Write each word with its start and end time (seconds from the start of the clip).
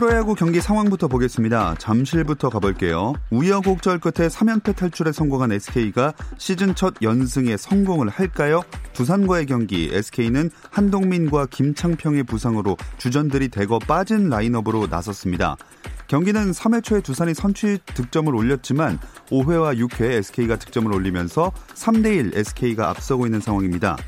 프로야구 0.00 0.34
경기 0.34 0.62
상황부터 0.62 1.08
보겠습니다. 1.08 1.74
잠실부터 1.78 2.48
가볼게요. 2.48 3.12
우여곡절 3.30 3.98
끝에 3.98 4.28
3연패 4.28 4.74
탈출에 4.74 5.12
성공한 5.12 5.52
SK가 5.52 6.14
시즌 6.38 6.74
첫 6.74 6.94
연승에 7.02 7.58
성공을 7.58 8.08
할까요? 8.08 8.62
두산과의 8.94 9.44
경기 9.44 9.90
SK는 9.92 10.48
한동민과 10.70 11.48
김창평의 11.50 12.22
부상으로 12.22 12.78
주전들이 12.96 13.48
대거 13.48 13.78
빠진 13.80 14.30
라인업으로 14.30 14.86
나섰습니다. 14.86 15.58
경기는 16.06 16.52
3회 16.52 16.82
초에 16.82 17.02
두산이 17.02 17.34
선취 17.34 17.76
득점을 17.92 18.34
올렸지만 18.34 18.98
5회와 19.30 19.78
6회 19.86 20.12
SK가 20.12 20.56
득점을 20.56 20.90
올리면서 20.94 21.52
3대1 21.74 22.38
SK가 22.38 22.88
앞서고 22.88 23.26
있는 23.26 23.40
상황입니다. 23.40 23.98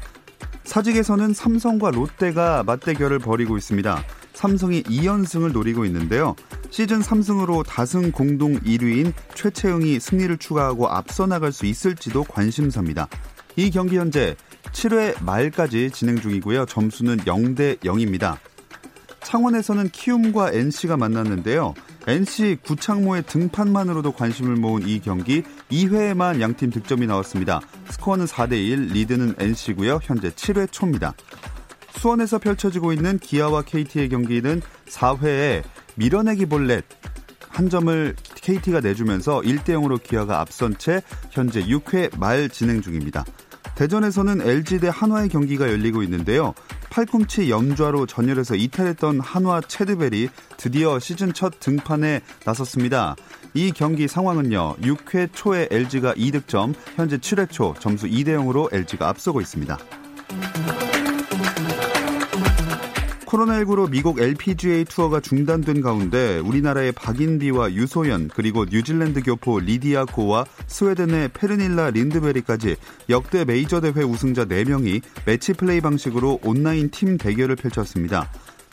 사직에서는 0.65 1.35
삼성과 1.35 1.91
롯데가 1.91 2.63
맞대결을 2.63 3.19
벌이고 3.19 3.59
있습니다. 3.59 4.03
삼성이 4.35 4.83
2연승을 4.85 5.53
노리고 5.53 5.85
있는데요. 5.85 6.35
시즌 6.71 7.01
3승으로 7.01 7.65
다승 7.67 8.13
공동 8.13 8.59
1위인 8.61 9.13
최채응이 9.35 10.01
승리를 10.01 10.37
추가하고 10.39 10.89
앞서 10.89 11.27
나갈 11.27 11.53
수 11.53 11.67
있을지도 11.67 12.25
관심사입니다. 12.25 13.09
이 13.57 13.71
경기 13.71 13.99
현재 13.99 14.35
7회 14.73 15.23
말까지 15.23 15.91
진행 15.91 16.21
중이고요. 16.21 16.67
점수는 16.67 17.19
0대 17.19 17.79
0입니다. 17.81 18.39
창원에서는 19.21 19.91
키움과 19.91 20.53
NC가 20.53 20.97
만났는데요. 20.97 21.75
NC 22.07 22.59
구창모의 22.65 23.25
등판만으로도 23.27 24.13
관심을 24.13 24.57
모은 24.57 24.89
이 24.89 25.01
경기 25.01 25.43
2회에만 25.71 26.41
양팀 26.41 26.71
득점이 26.71 27.07
나왔습니다. 27.07 27.61
스코어는 27.91 28.27
4대1, 28.27 28.93
리드는 28.93 29.37
NC고요. 29.39 30.01
현재 30.03 30.31
7회 30.31 30.73
초입니다. 30.73 31.15
수원에서 31.93 32.39
펼쳐지고 32.39 32.93
있는 32.93 33.19
기아와 33.19 33.63
KT의 33.63 34.09
경기는 34.09 34.61
4회에 34.87 35.63
밀어내기 35.97 36.47
볼넷 36.47 36.85
한 37.49 37.69
점을 37.69 38.15
KT가 38.37 38.81
내주면서 38.81 39.41
1대 39.41 39.71
0으로 39.71 40.03
기아가 40.03 40.41
앞선 40.41 40.77
채 40.79 41.03
현재 41.31 41.63
6회 41.63 42.19
말 42.19 42.49
진행 42.49 42.81
중입니다. 42.81 43.25
대전에서는 43.75 44.41
LG 44.43 44.81
대 44.81 44.91
한화의 44.93 45.29
경기가 45.29 45.69
열리고 45.69 46.03
있는데요. 46.03 46.55
팔꿈치 46.91 47.51
염좌로 47.51 48.07
전열에서 48.07 48.55
이탈했던 48.55 49.21
한화 49.21 49.63
체드벨이 49.63 50.29
드디어 50.59 50.99
시즌 50.99 51.33
첫 51.33 51.59
등판에 51.59 52.21
나섰습니다. 52.45 53.17
이 53.55 53.73
경기 53.73 54.09
상황은요. 54.09 54.77
6회 54.77 55.31
초에 55.33 55.69
LG가 55.71 56.15
2득점, 56.15 56.75
현재 56.97 57.17
7회 57.17 57.51
초 57.51 57.75
점수 57.79 58.07
2대 58.07 58.29
0으로 58.29 58.73
LG가 58.75 59.09
앞서고 59.09 59.41
있습니다. 59.41 59.79
코로나19로 63.33 63.91
미국 63.91 64.21
LPGA 64.21 64.85
투어가 64.85 65.21
중단된 65.21 65.81
가운데 65.81 66.39
우리나라의 66.39 66.93
박인비와 66.93 67.73
유소연 67.73 68.29
그리고 68.35 68.67
뉴질랜드 68.67 69.23
교포 69.23 69.61
리디아 69.61 70.05
코와 70.05 70.45
스웨덴의 70.67 71.31
페르닐라 71.33 71.91
린드베리까지 71.91 72.77
역대 73.09 73.45
메이저 73.45 73.81
대회 73.81 74.03
우승자 74.03 74.45
4명이 74.45 75.01
매치 75.25 75.55
플레이 75.55 75.81
방식으로 75.81 76.41
온라인 76.45 76.91
팀 76.91 77.17
대결을 77.17 77.57
펼쳤습니다. 77.57 78.31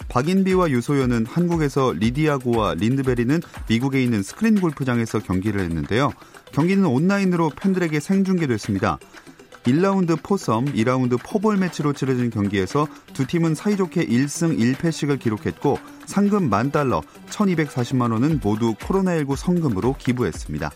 박인비와 0.09 0.69
유소연은 0.72 1.25
한국에서 1.25 1.94
리디아 1.94 2.39
코와 2.39 2.76
린드베리는 2.75 3.42
미국에 3.69 4.03
있는 4.03 4.24
스크린 4.24 4.59
골프장에서 4.59 5.19
경기를 5.19 5.62
했는데요. 5.62 6.12
경기는 6.52 6.86
온라인으로 6.86 7.52
팬들에게 7.56 8.00
생중계됐습니다. 8.00 8.98
1라운드 9.64 10.22
포섬, 10.22 10.66
2라운드 10.66 11.20
포볼 11.24 11.58
매치로 11.58 11.94
치러진 11.94 12.30
경기에서 12.30 12.88
두 13.14 13.28
팀은 13.28 13.56
사이좋게 13.56 14.06
1승 14.06 14.58
1패씩을 14.58 15.20
기록했고 15.20 15.78
상금 16.06 16.50
만 16.50 16.72
달러, 16.72 17.02
1240만 17.30 18.12
원은 18.12 18.40
모두 18.42 18.74
코로나19 18.75 19.36
성금으로 19.36 19.96
기부했습니다. 19.98 20.72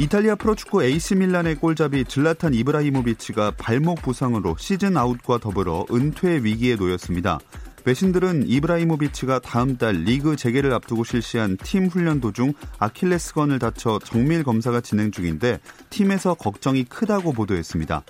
이탈리아 0.00 0.34
프로축구 0.34 0.82
AC 0.82 1.14
밀란의 1.16 1.56
골잡이 1.56 2.06
질라탄 2.06 2.54
이브라히모비치가 2.54 3.50
발목 3.58 4.00
부상으로 4.00 4.56
시즌 4.58 4.96
아웃과 4.96 5.38
더불어 5.38 5.84
은퇴 5.92 6.40
위기에 6.42 6.76
놓였습니다. 6.76 7.38
외신들은 7.84 8.46
이브라히모비치가 8.46 9.38
다음 9.40 9.76
달 9.76 9.94
리그 9.94 10.36
재개를 10.36 10.72
앞두고 10.74 11.04
실시한 11.04 11.56
팀 11.62 11.86
훈련 11.86 12.20
도중 12.20 12.52
아킬레스건을 12.78 13.58
다쳐 13.58 13.98
정밀 14.04 14.44
검사가 14.44 14.80
진행 14.80 15.10
중인데 15.10 15.60
팀에서 15.88 16.34
걱정이 16.34 16.84
크다고 16.84 17.32
보도했습니다. 17.32 18.02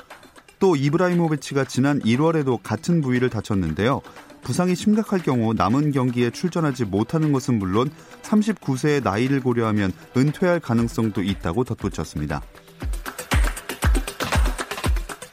또 0.59 0.77
이브라이모비치가 0.77 1.65
지난 1.65 2.01
1월에도 2.01 2.59
같은 2.63 3.01
부위를 3.01 3.31
다쳤는데요. 3.31 4.03
부상이 4.43 4.75
심각할 4.75 5.23
경우 5.23 5.55
남은 5.55 5.93
경기에 5.93 6.31
출전하지 6.31 6.87
못하는 6.87 7.33
것은 7.33 7.59
물론 7.59 7.91
39세의 8.23 9.03
나이를 9.03 9.41
고려하면 9.41 9.93
은퇴할 10.17 10.61
가능성도 10.61 11.23
있다고 11.23 11.65
덧붙였습니다. 11.65 12.43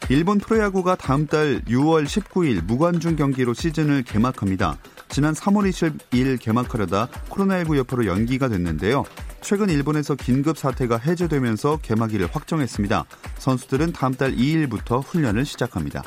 일본 0.10 0.38
프로야구가 0.38 0.96
다음 0.96 1.28
달 1.28 1.62
6월 1.66 2.06
19일 2.06 2.64
무관중 2.64 3.18
경기로 3.18 3.54
시즌을 3.54 4.04
개막합니다. 4.04 4.78
지난 5.10 5.34
3월 5.34 5.70
20일 5.70 6.40
개막하려다 6.40 7.10
코로나19 7.30 7.78
여파로 7.78 8.06
연기가 8.06 8.48
됐는데요. 8.48 9.04
최근 9.42 9.70
일본에서 9.70 10.16
긴급 10.16 10.58
사태가 10.58 10.98
해제되면서 11.00 11.80
개막일을 11.82 12.30
확정했습니다. 12.32 13.04
선수들은 13.38 13.92
다음 13.92 14.14
달 14.14 14.34
2일부터 14.34 15.04
훈련을 15.04 15.44
시작합니다. 15.46 16.04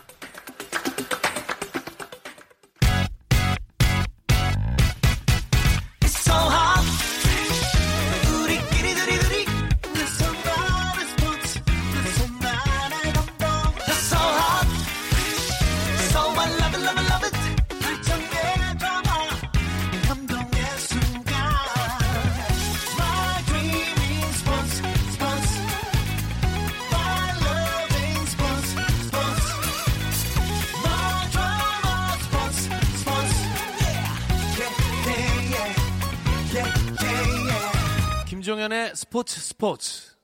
스포츠. 39.61 40.17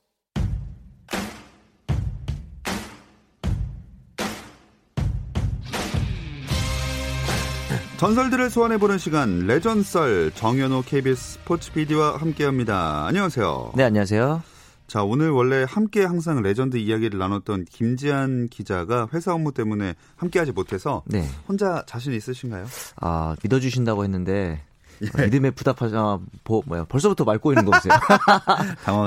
전설들을 7.98 8.48
소환해보는 8.48 8.96
시간 8.96 9.46
레전썰 9.46 10.32
정현호 10.34 10.84
KBS 10.86 11.34
스포츠 11.34 11.70
PD와 11.72 12.16
함께합니다. 12.16 13.06
안녕하세요. 13.06 13.72
네, 13.76 13.82
안녕하세요. 13.84 14.42
자, 14.86 15.02
오늘 15.02 15.28
원래 15.30 15.66
함께 15.68 16.02
항상 16.02 16.40
레전드 16.40 16.78
이야기를 16.78 17.18
나눴던 17.18 17.66
김지한 17.66 18.48
기자가 18.48 19.06
회사 19.12 19.34
업무 19.34 19.52
때문에 19.52 19.96
함께하지 20.16 20.52
못해서 20.52 21.02
네. 21.04 21.28
혼자 21.46 21.84
자신 21.86 22.14
있으신가요? 22.14 22.64
아, 23.02 23.36
믿어주신다고 23.42 24.02
했는데 24.02 24.62
예. 25.02 25.24
믿음에 25.24 25.50
부답하자 25.50 26.02
어, 26.02 26.20
뭐야 26.66 26.84
벌써부터 26.84 27.24
말 27.24 27.38
꼬이는 27.38 27.64
거 27.64 27.72
보세요. 27.72 27.92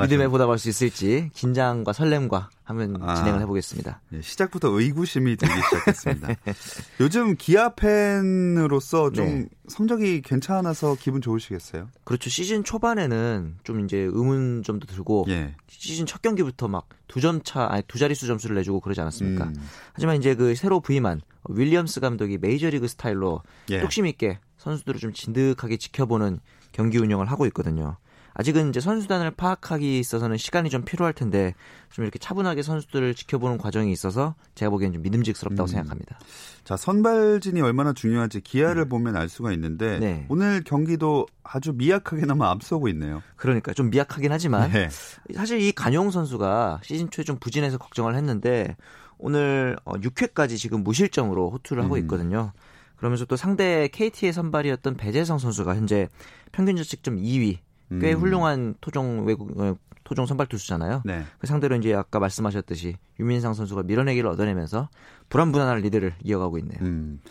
믿음에 0.02 0.28
보답할 0.28 0.58
수 0.60 0.70
있을지 0.70 1.30
긴장과 1.34 1.94
설렘과 1.94 2.50
한번 2.64 3.02
아, 3.02 3.16
진행을 3.16 3.42
해보겠습니다. 3.42 4.02
예, 4.14 4.22
시작부터 4.22 4.70
의구심이 4.70 5.36
들기 5.38 5.54
시작했습니다. 5.56 6.36
요즘 7.02 7.36
기아 7.36 7.70
팬으로서 7.70 9.12
좀 9.12 9.26
네. 9.26 9.46
성적이 9.68 10.22
괜찮아서 10.22 10.96
기분 11.00 11.22
좋으시겠어요? 11.22 11.88
그렇죠. 12.04 12.30
시즌 12.30 12.64
초반에는 12.64 13.56
좀 13.64 13.84
이제 13.86 13.98
의문점도 13.98 14.86
들고 14.88 15.26
예. 15.30 15.56
시즌 15.68 16.06
첫 16.06 16.22
경기부터 16.22 16.68
막 16.68 16.88
두 17.10 17.20
점 17.20 17.42
차, 17.44 17.68
아니 17.70 17.82
두 17.88 17.98
자릿수 17.98 18.28
점수를 18.28 18.56
내주고 18.58 18.80
그러지 18.80 19.02
않았습니까? 19.02 19.46
음. 19.46 19.56
하지만 19.94 20.16
이제 20.18 20.36
그 20.36 20.54
새로 20.56 20.80
부임한 20.80 21.22
윌리엄스 21.50 22.00
감독이 22.02 22.38
메이저리그 22.38 22.88
스타일로 22.88 23.42
예. 23.72 23.80
뚝심 23.82 24.06
있게 24.06 24.40
선수들을 24.60 25.00
좀 25.00 25.14
진득하게 25.14 25.78
지켜보는 25.78 26.40
경기 26.72 27.00
운영을 27.00 27.26
하고 27.26 27.46
있거든요. 27.48 27.98
아직은 28.36 28.70
이제 28.70 28.80
선수단을 28.80 29.32
파악하기에 29.32 30.00
있어서는 30.00 30.38
시간이 30.38 30.70
좀 30.70 30.86
필요할 30.86 31.14
텐데 31.14 31.56
좀 31.90 32.06
이렇게 32.06 32.20
차분하게 32.20 32.62
선수들을 32.62 33.16
지켜보는 33.16 33.58
과정이 33.58 33.92
있어서 33.92 34.36
제가 34.56 34.70
보기엔 34.70 34.94
좀 34.94 35.02
믿음직스럽다고 35.02 35.64
음. 35.64 35.68
생각합니다. 35.68 36.20
자 36.64 36.78
선발진이 36.78 37.60
얼마나 37.62 37.92
중요한지 37.92 38.40
기아를 38.42 38.84
음. 38.84 38.90
보면 38.90 39.16
알 39.16 39.28
수가 39.28 39.52
있는데 39.54 40.00
네. 40.00 40.26
오늘 40.30 40.64
경기도 40.64 41.26
아주 41.44 41.74
미약하게나마 41.74 42.50
앞서고 42.50 42.88
있네요. 42.90 43.24
그러니까 43.36 43.74
좀 43.74 43.90
미약하긴 43.90 44.32
하지만 44.32 44.72
네. 44.72 44.90
사실 45.36 45.60
이 45.60 45.72
가뇽 45.72 46.12
선수가 46.12 46.82
시즌 46.84 47.10
초에 47.10 47.26
좀 47.26 47.40
부진해서 47.40 47.78
걱정을 47.78 48.16
했는데 48.16 48.78
오늘 49.18 49.76
6회까지 49.86 50.54
어, 50.54 50.56
지금 50.56 50.84
무실점으로 50.84 51.50
호투를 51.52 51.84
하고 51.84 51.96
음. 51.96 52.00
있거든요. 52.02 52.54
그러면서 53.00 53.26
또 53.26 53.36
상대 53.36 53.88
KT의 53.88 54.34
선발이었던 54.34 54.96
배재성 54.96 55.40
선수가 55.40 55.76
현재 55.76 56.10
평균 56.52 56.76
자책 56.76 57.02
점 57.02 57.16
2위 57.16 57.58
꽤 58.02 58.14
음. 58.14 58.20
훌륭한 58.20 58.76
토종 58.82 59.26
외국 59.26 59.60
어, 59.60 59.76
토종 60.04 60.26
선발 60.26 60.48
투수잖아요. 60.48 61.04
네. 61.06 61.24
그 61.40 61.48
상대로 61.48 61.76
이제 61.76 61.94
아까 61.94 62.20
말씀하셨듯이 62.20 62.98
유민상 63.20 63.54
선수가 63.54 63.84
밀어내기를 63.84 64.30
얻어내면서 64.30 64.90
불안불안한 65.30 65.80
리드를 65.80 66.14
이어가고 66.24 66.58
있네요. 66.60 66.80
음. 66.82 67.22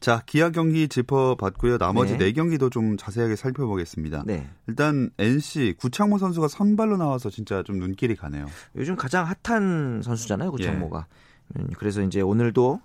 자, 0.00 0.22
기아 0.26 0.50
경기 0.50 0.88
짚어봤고요. 0.88 1.78
나머지 1.78 2.18
네. 2.18 2.32
4경기도 2.32 2.70
좀 2.70 2.96
자세하게 2.96 3.36
살펴보겠습니다. 3.36 4.24
네. 4.26 4.48
일단 4.66 5.10
NC 5.18 5.76
구창모 5.78 6.18
선수가 6.18 6.48
선발로 6.48 6.98
나와서 6.98 7.30
진짜 7.30 7.62
좀 7.62 7.78
눈길이 7.78 8.14
가네요. 8.14 8.46
요즘 8.76 8.96
가장 8.96 9.26
핫한 9.42 10.02
선수잖아요, 10.02 10.50
구창모가. 10.50 11.06
예. 11.08 11.60
음, 11.60 11.68
그래서 11.78 12.02
이제 12.02 12.20
오늘도 12.20 12.80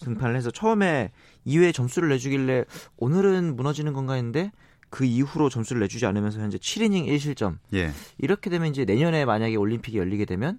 등판을 0.00 0.36
해서 0.36 0.50
처음에 0.50 1.12
2회 1.46 1.74
점수를 1.74 2.08
내주길래 2.10 2.64
오늘은 2.96 3.56
무너지는 3.56 3.92
건가 3.92 4.14
했는데 4.14 4.52
그 4.90 5.04
이후로 5.04 5.48
점수를 5.48 5.80
내주지 5.80 6.06
않으면서 6.06 6.40
현재 6.40 6.58
7이닝 6.58 7.06
1실점. 7.08 7.58
예. 7.74 7.90
이렇게 8.18 8.50
되면 8.50 8.68
이제 8.68 8.84
내년에 8.84 9.24
만약에 9.24 9.56
올림픽이 9.56 9.98
열리게 9.98 10.24
되면 10.24 10.58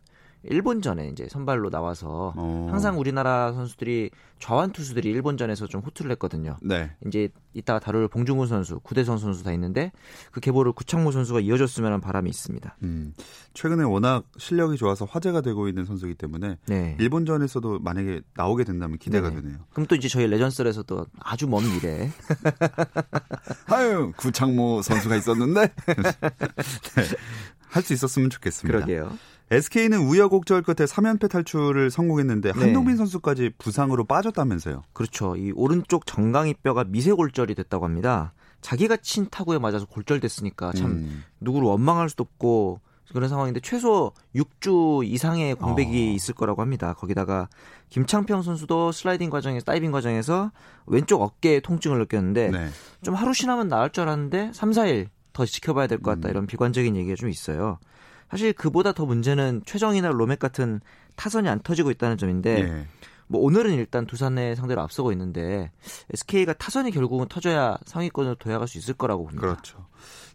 일본전에 0.50 1.10
이제 1.10 1.28
선발로 1.30 1.70
나와서 1.70 2.34
오. 2.36 2.40
어. 2.40 2.68
항상 2.72 3.00
우리나라 3.00 3.54
선수들이 3.54 4.12
좌완 4.40 4.72
투수들이 4.72 5.10
일본전에서 5.10 5.68
좀 5.68 5.82
호투를 5.82 6.12
했거든요. 6.12 6.58
네. 6.62 6.92
이제 7.08 7.30
이따가 7.54 7.80
다룰 7.80 8.08
봉중훈 8.08 8.48
선수, 8.48 8.80
구대성 8.82 9.18
선수 9.18 9.44
다 9.44 9.52
있는데 9.54 9.92
그 10.32 10.40
계보를 10.40 10.74
구창모 10.74 11.12
선수가 11.12 11.40
이어줬으면 11.40 11.88
하는 11.88 12.02
바람이 12.02 12.30
있습니다. 12.30 12.78
음, 12.84 13.14
최근에 13.54 13.84
워낙 13.84 14.26
실력이 14.38 14.78
좋아서 14.78 15.06
화제가 15.06 15.42
되고 15.42 15.68
있는 15.68 15.86
선수이기 15.86 16.16
때문에 16.16 16.58
네. 16.68 16.96
일본전에서도 17.00 17.80
만약에 17.80 18.22
나오게 18.36 18.64
된다면 18.64 19.00
기대가 19.00 19.30
네. 19.30 19.38
되네요. 19.38 19.58
그럼 19.72 19.88
또 19.88 19.96
이제 19.96 20.08
저희 20.08 20.28
레전설에서도 20.28 21.08
아주 21.20 21.48
먼 21.48 21.64
미래. 21.64 22.12
아유, 23.68 24.14
구창모 24.18 24.84
선수가 24.84 25.16
있었는데 25.16 25.62
네. 25.88 27.04
할수 27.70 27.94
있었으면 27.94 28.30
좋겠습니다. 28.30 28.78
그러게요. 28.78 29.18
SK는 29.50 30.00
우여곡절 30.00 30.62
끝에 30.62 30.86
3연패 30.86 31.30
탈출을 31.30 31.90
성공했는데 31.90 32.52
네. 32.52 32.60
한동빈 32.60 32.98
선수까지 32.98 33.52
부상으로 33.58 34.04
빠졌다면서요. 34.04 34.84
그렇죠. 34.94 35.36
이 35.38 35.52
오른쪽 35.56 36.06
정강이 36.06 36.56
뼈가 36.56 36.84
미세 36.84 37.14
골절이 37.14 37.56
됐다고 37.56 37.86
합니다. 37.86 38.34
자기가 38.62 38.98
친 38.98 39.28
타구에 39.30 39.60
맞아서 39.60 39.86
골절됐으니까 39.86 40.74
참 40.74 40.92
음. 40.92 41.24
누구를 41.40 41.68
원망할 41.68 42.10
수도 42.10 42.24
없고 42.24 42.82
그런 43.14 43.30
상황인데 43.30 43.62
최소 43.62 44.12
6주 44.36 45.06
이상의 45.08 45.56
공백이 45.56 46.10
어. 46.10 46.14
있을 46.14 46.34
거라고 46.34 46.62
합니다. 46.62 46.94
거기다가 46.94 47.48
김창평 47.90 48.42
선수도 48.42 48.92
슬라이딩 48.92 49.30
과정에서 49.30 49.64
다이빙 49.64 49.92
과정에서 49.92 50.52
왼쪽 50.88 51.22
어깨에 51.22 51.62
통증을 51.62 52.00
느꼈는데 52.00 52.50
네. 52.50 52.68
좀 53.02 53.14
하루 53.16 53.34
지나면 53.34 53.70
나을 53.70 53.92
줄 53.92 54.04
알았는데 54.04 54.52
3, 54.54 54.72
4일 54.72 55.08
더 55.32 55.46
지켜봐야 55.46 55.88
될 55.88 56.00
것 56.00 56.12
같다 56.16 56.28
음. 56.28 56.32
이런 56.32 56.48
비관적인 56.48 56.98
얘기가 56.98 57.16
좀 57.16 57.30
있어요. 57.30 57.78
사실 58.30 58.54
그보다 58.54 58.92
더 58.92 59.06
문제는 59.06 59.62
최정이나 59.66 60.10
로맥 60.10 60.40
같은 60.40 60.82
타선이 61.16 61.48
안 61.50 61.60
터지고 61.60 61.92
있다는 61.92 62.18
점인데 62.18 62.64
네. 62.64 62.88
뭐 63.28 63.42
오늘은 63.42 63.74
일단 63.74 64.06
두산의 64.06 64.56
상대로 64.56 64.82
앞서고 64.82 65.12
있는데 65.12 65.72
SK가 66.14 66.54
타선이 66.54 66.92
결국은 66.92 67.28
터져야 67.28 67.78
상위권으로 67.86 68.36
도약할 68.36 68.68
수 68.68 68.78
있을 68.78 68.94
거라고 68.94 69.24
봅니다. 69.24 69.42
그렇죠. 69.42 69.86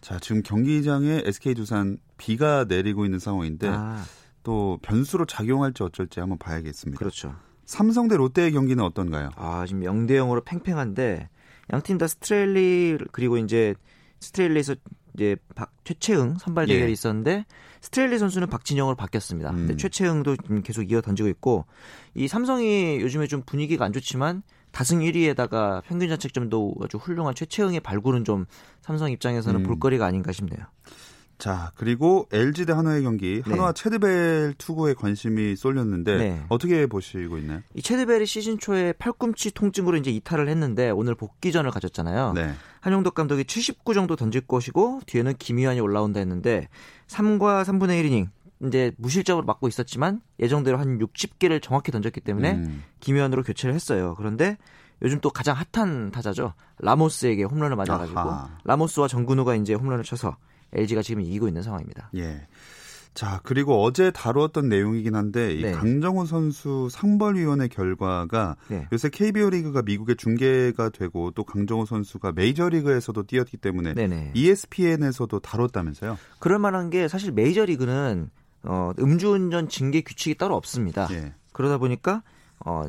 자 0.01 0.19
지금 0.19 0.43
경기장에 0.43 1.23
SK 1.25 1.55
두산 1.55 1.99
비가 2.19 2.65
내리고 2.65 3.05
있는 3.05 3.19
상황인데 3.19 3.69
아. 3.71 4.03
또 4.43 4.79
변수로 4.83 5.25
작용할지 5.27 5.83
어쩔지 5.83 6.21
한번 6.21 6.37
봐야겠습니다. 6.39 6.99
그렇죠. 6.99 7.35
삼성 7.65 8.09
대 8.09 8.17
롯데의 8.17 8.53
경기는 8.53 8.83
어떤가요? 8.85 9.31
아 9.37 9.65
지금 9.67 9.83
0대 9.83 10.11
0으로 10.13 10.45
팽팽한데 10.45 11.29
양 11.73 11.81
팀 11.83 11.97
다 11.97 12.07
스트레일리 12.09 12.99
그리고 13.13 13.39
이제 13.39 13.75
스트레일리에서 14.21 14.75
이제 15.15 15.37
박, 15.55 15.71
최채응 15.85 16.37
선발 16.39 16.67
대결이 16.67 16.89
예. 16.89 16.93
있었는데 16.93 17.47
스트레일리 17.83 18.19
선수는 18.19 18.49
박진형으로 18.49 18.97
바뀌었습니다. 18.97 19.51
음. 19.51 19.57
근데 19.57 19.77
최채응도 19.77 20.37
계속 20.65 20.91
이어 20.91 21.03
던지고 21.03 21.29
있고 21.29 21.67
이 22.15 22.29
삼성이 22.29 23.01
요즘에 23.01 23.27
좀 23.27 23.43
분위기가 23.45 23.85
안 23.85 23.93
좋지만 23.93 24.43
다승 24.71 25.01
1위에다가 25.01 25.83
평균 25.85 26.09
자책점도 26.09 26.77
아주 26.83 26.97
훌륭한 26.97 27.35
최채응의 27.35 27.81
발굴은 27.81 28.25
좀 28.25 28.47
삼성 28.81 29.11
입장에서는 29.11 29.61
음. 29.61 29.63
볼거리가 29.65 30.07
아닌가 30.07 30.33
싶네요. 30.33 30.65
자, 31.43 31.73
그리고 31.75 32.29
LG 32.33 32.67
대 32.67 32.73
한화의 32.73 33.03
경기. 33.03 33.43
네. 33.45 33.51
한화 33.51 33.73
네. 33.73 33.83
체드벨 33.83 34.55
투구에 34.59 34.95
관심이 34.95 35.57
쏠렸는데 35.57 36.17
네. 36.17 36.43
어떻게 36.49 36.87
보시고 36.87 37.37
있나요? 37.39 37.63
이 37.75 37.83
체드벨이 37.83 38.27
시즌 38.27 38.61
초에 38.61 38.93
팔꿈치 38.93 39.51
통증으로 39.51 39.97
이제 39.97 40.13
이탈을 40.13 40.49
했는데 40.49 40.91
오늘 40.91 41.17
복귀전을 41.17 41.73
가졌잖아요. 41.73 42.35
네. 42.35 42.55
한용덕 42.81 43.15
감독이 43.15 43.45
79 43.45 43.93
정도 43.93 44.15
던질 44.15 44.43
것이고 44.43 45.01
뒤에는 45.07 45.35
김희환이 45.37 45.81
올라온다 45.81 46.21
했는데 46.21 46.69
3과 47.13 47.65
3분의 47.65 47.99
1 48.01 48.07
이닝 48.07 48.31
이제 48.65 48.93
무실점으로 48.97 49.45
맞고 49.45 49.69
있었지만 49.69 50.21
예정대로 50.39 50.79
한 50.79 50.99
60개를 50.99 51.61
정확히 51.61 51.91
던졌기 51.93 52.21
때문에 52.21 52.53
음. 52.53 52.85
김희환으로 53.01 53.43
교체를 53.43 53.75
했어요. 53.75 54.15
그런데 54.17 54.57
요즘 55.03 55.21
또 55.21 55.31
가장 55.31 55.57
핫한 55.57 56.13
타자죠. 56.13 56.55
라모스에게 56.79 57.43
홈런을 57.43 57.77
맞아가지고 57.77 58.19
아하. 58.19 58.57
라모스와 58.65 59.09
정근우가 59.09 59.57
이제 59.57 59.75
홈런을 59.75 60.05
쳐서 60.05 60.37
LG가 60.73 61.03
지금 61.03 61.23
이기고 61.23 61.49
있는 61.49 61.63
상황입니다. 61.63 62.11
예. 62.15 62.47
자, 63.15 63.41
그리고 63.43 63.83
어제 63.83 64.11
다루었던 64.11 64.69
내용이긴 64.69 65.15
한데 65.15 65.55
이 65.55 65.63
네. 65.63 65.73
강정호 65.73 66.25
선수 66.25 66.89
상벌위원회 66.91 67.69
결과가 67.69 68.57
네. 68.69 68.89
요새 68.93 69.11
KBO 69.11 69.51
리그가 69.51 69.83
미국에 69.83 70.15
중계가 70.15 70.89
되고 70.91 71.31
또 71.33 71.45
강정호 71.45 71.85
선수가 71.85 72.33
메이저리그에서도 72.33 73.23
뛰었기 73.25 73.59
때문에 73.59 73.95
네네. 73.95 74.33
ESPN에서도 74.35 75.39
다뤘다면서요? 75.41 76.19
그럴 76.39 76.59
만한 76.59 76.89
게 76.89 77.07
사실 77.09 77.33
메이저리그는 77.33 78.31
어, 78.65 78.93
음주운전 78.99 79.69
징계 79.69 80.01
규칙이 80.03 80.37
따로 80.37 80.57
없습니다. 80.57 81.09
예. 81.11 81.35
그러다 81.53 81.79
보니까 81.79 82.23
어, 82.65 82.87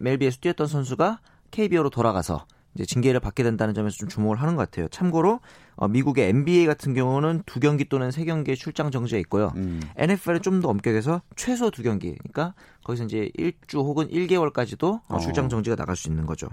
MLB에서 0.00 0.38
뛰었던 0.40 0.66
선수가 0.66 1.20
KBO로 1.50 1.88
돌아가서 1.88 2.46
징계를 2.86 3.20
받게 3.20 3.42
된다는 3.42 3.74
점에서 3.74 3.96
좀 3.96 4.08
주목을 4.08 4.40
하는 4.40 4.56
것 4.56 4.68
같아요. 4.68 4.88
참고로 4.88 5.40
어, 5.76 5.88
미국의 5.88 6.28
NBA 6.28 6.66
같은 6.66 6.94
경우는 6.94 7.42
두 7.46 7.60
경기 7.60 7.88
또는 7.88 8.10
세 8.10 8.24
경기의 8.24 8.56
출장 8.56 8.90
정지가 8.90 9.18
있고요. 9.20 9.52
음. 9.56 9.80
NFL은 9.96 10.42
좀 10.42 10.60
더 10.60 10.68
엄격해서 10.68 11.20
최소 11.36 11.70
두 11.70 11.82
경기. 11.82 12.14
그러니까 12.16 12.54
거기서 12.84 13.04
이제 13.04 13.30
1주 13.38 13.78
혹은 13.78 14.08
1개월까지도 14.08 15.00
어. 15.08 15.18
출장 15.18 15.48
정지가 15.48 15.76
나갈 15.76 15.96
수 15.96 16.08
있는 16.08 16.26
거죠. 16.26 16.48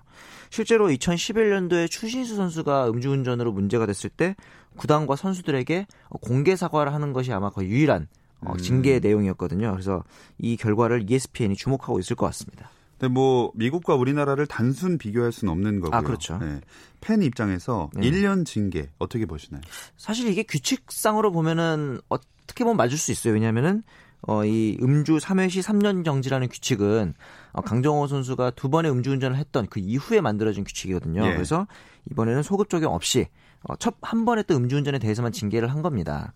실제로 0.50 0.88
2011년도에 0.90 1.90
추신수 1.90 2.36
선수가 2.36 2.90
음주운전으로 2.90 3.52
문제가 3.52 3.86
됐을 3.86 4.10
때 4.10 4.36
구단과 4.78 5.16
선수들에게 5.16 5.88
공개 6.22 6.56
사과를 6.56 6.94
하는 6.94 7.14
것이 7.14 7.32
아마 7.32 7.50
거의 7.50 7.70
유일한 7.70 8.08
어, 8.42 8.58
징계 8.58 8.96
음. 8.96 9.02
내용이었거든요. 9.02 9.72
그래서 9.72 10.04
이 10.40 10.58
결과를 10.58 11.10
ESPN이 11.10 11.56
주목하고 11.56 12.00
있을 12.00 12.16
것 12.16 12.26
같습니다. 12.28 12.70
근데 13.02 13.14
뭐 13.16 13.52
미국과 13.56 13.96
우리나라를 13.96 14.46
단순 14.46 15.00
비교할 15.00 15.32
수는 15.32 15.52
없는 15.52 15.80
거고요. 15.80 15.98
아, 15.98 16.04
그렇죠. 16.04 16.38
네. 16.38 16.62
팬 17.02 17.24
입장에서 17.24 17.90
네. 17.96 18.08
1년 18.08 18.46
징계 18.46 18.92
어떻게 19.00 19.26
보시나요? 19.26 19.62
사실 19.98 20.28
이게 20.30 20.44
규칙상으로 20.44 21.32
보면은 21.32 22.00
어떻게 22.10 22.64
보면 22.64 22.78
맞을 22.78 23.00
수 23.00 23.12
있어요. 23.12 23.34
왜냐면은 23.34 23.82
어, 24.28 24.46
이 24.46 24.78
음주 24.84 25.18
3회 25.18 25.50
시 25.50 25.62
3년 25.62 26.06
정지라는 26.06 26.48
규칙은 26.50 27.16
어, 27.54 27.62
강정호 27.62 28.06
선수가 28.06 28.52
두 28.52 28.70
번의 28.70 28.92
음주운전을 28.92 29.36
했던 29.36 29.66
그 29.66 29.80
이후에 29.80 30.22
만들어진 30.22 30.64
규칙이거든요. 30.64 31.26
예. 31.26 31.34
그래서 31.34 31.66
이번에는 32.12 32.44
소급 32.44 32.70
적용 32.70 32.94
없이 32.94 33.30
어, 33.64 33.76
첫 33.78 33.96
한번 34.04 34.38
했던 34.38 34.58
음주운전에 34.58 35.00
대해서만 35.00 35.32
징계를 35.32 35.72
한 35.72 35.82
겁니다. 35.82 36.34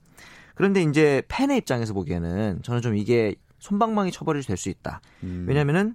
그런데 0.55 0.81
이제 0.81 1.21
팬의 1.27 1.59
입장에서 1.59 1.93
보기에는 1.93 2.61
저는 2.63 2.81
좀 2.81 2.97
이게 2.97 3.35
손방망이 3.59 4.11
처벌이 4.11 4.41
될 4.41 4.57
수 4.57 4.69
있다. 4.69 5.01
음. 5.21 5.45
왜냐면은 5.47 5.93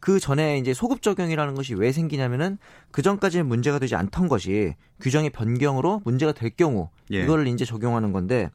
그 0.00 0.20
전에 0.20 0.58
이제 0.58 0.74
소급 0.74 1.02
적용이라는 1.02 1.54
것이 1.54 1.74
왜 1.74 1.92
생기냐면은 1.92 2.58
그 2.90 3.02
전까지는 3.02 3.46
문제가 3.46 3.78
되지 3.78 3.94
않던 3.94 4.28
것이 4.28 4.74
규정의 5.00 5.30
변경으로 5.30 6.02
문제가 6.04 6.32
될 6.32 6.50
경우 6.50 6.90
예. 7.12 7.22
이거를 7.22 7.46
이제 7.48 7.64
적용하는 7.64 8.12
건데 8.12 8.50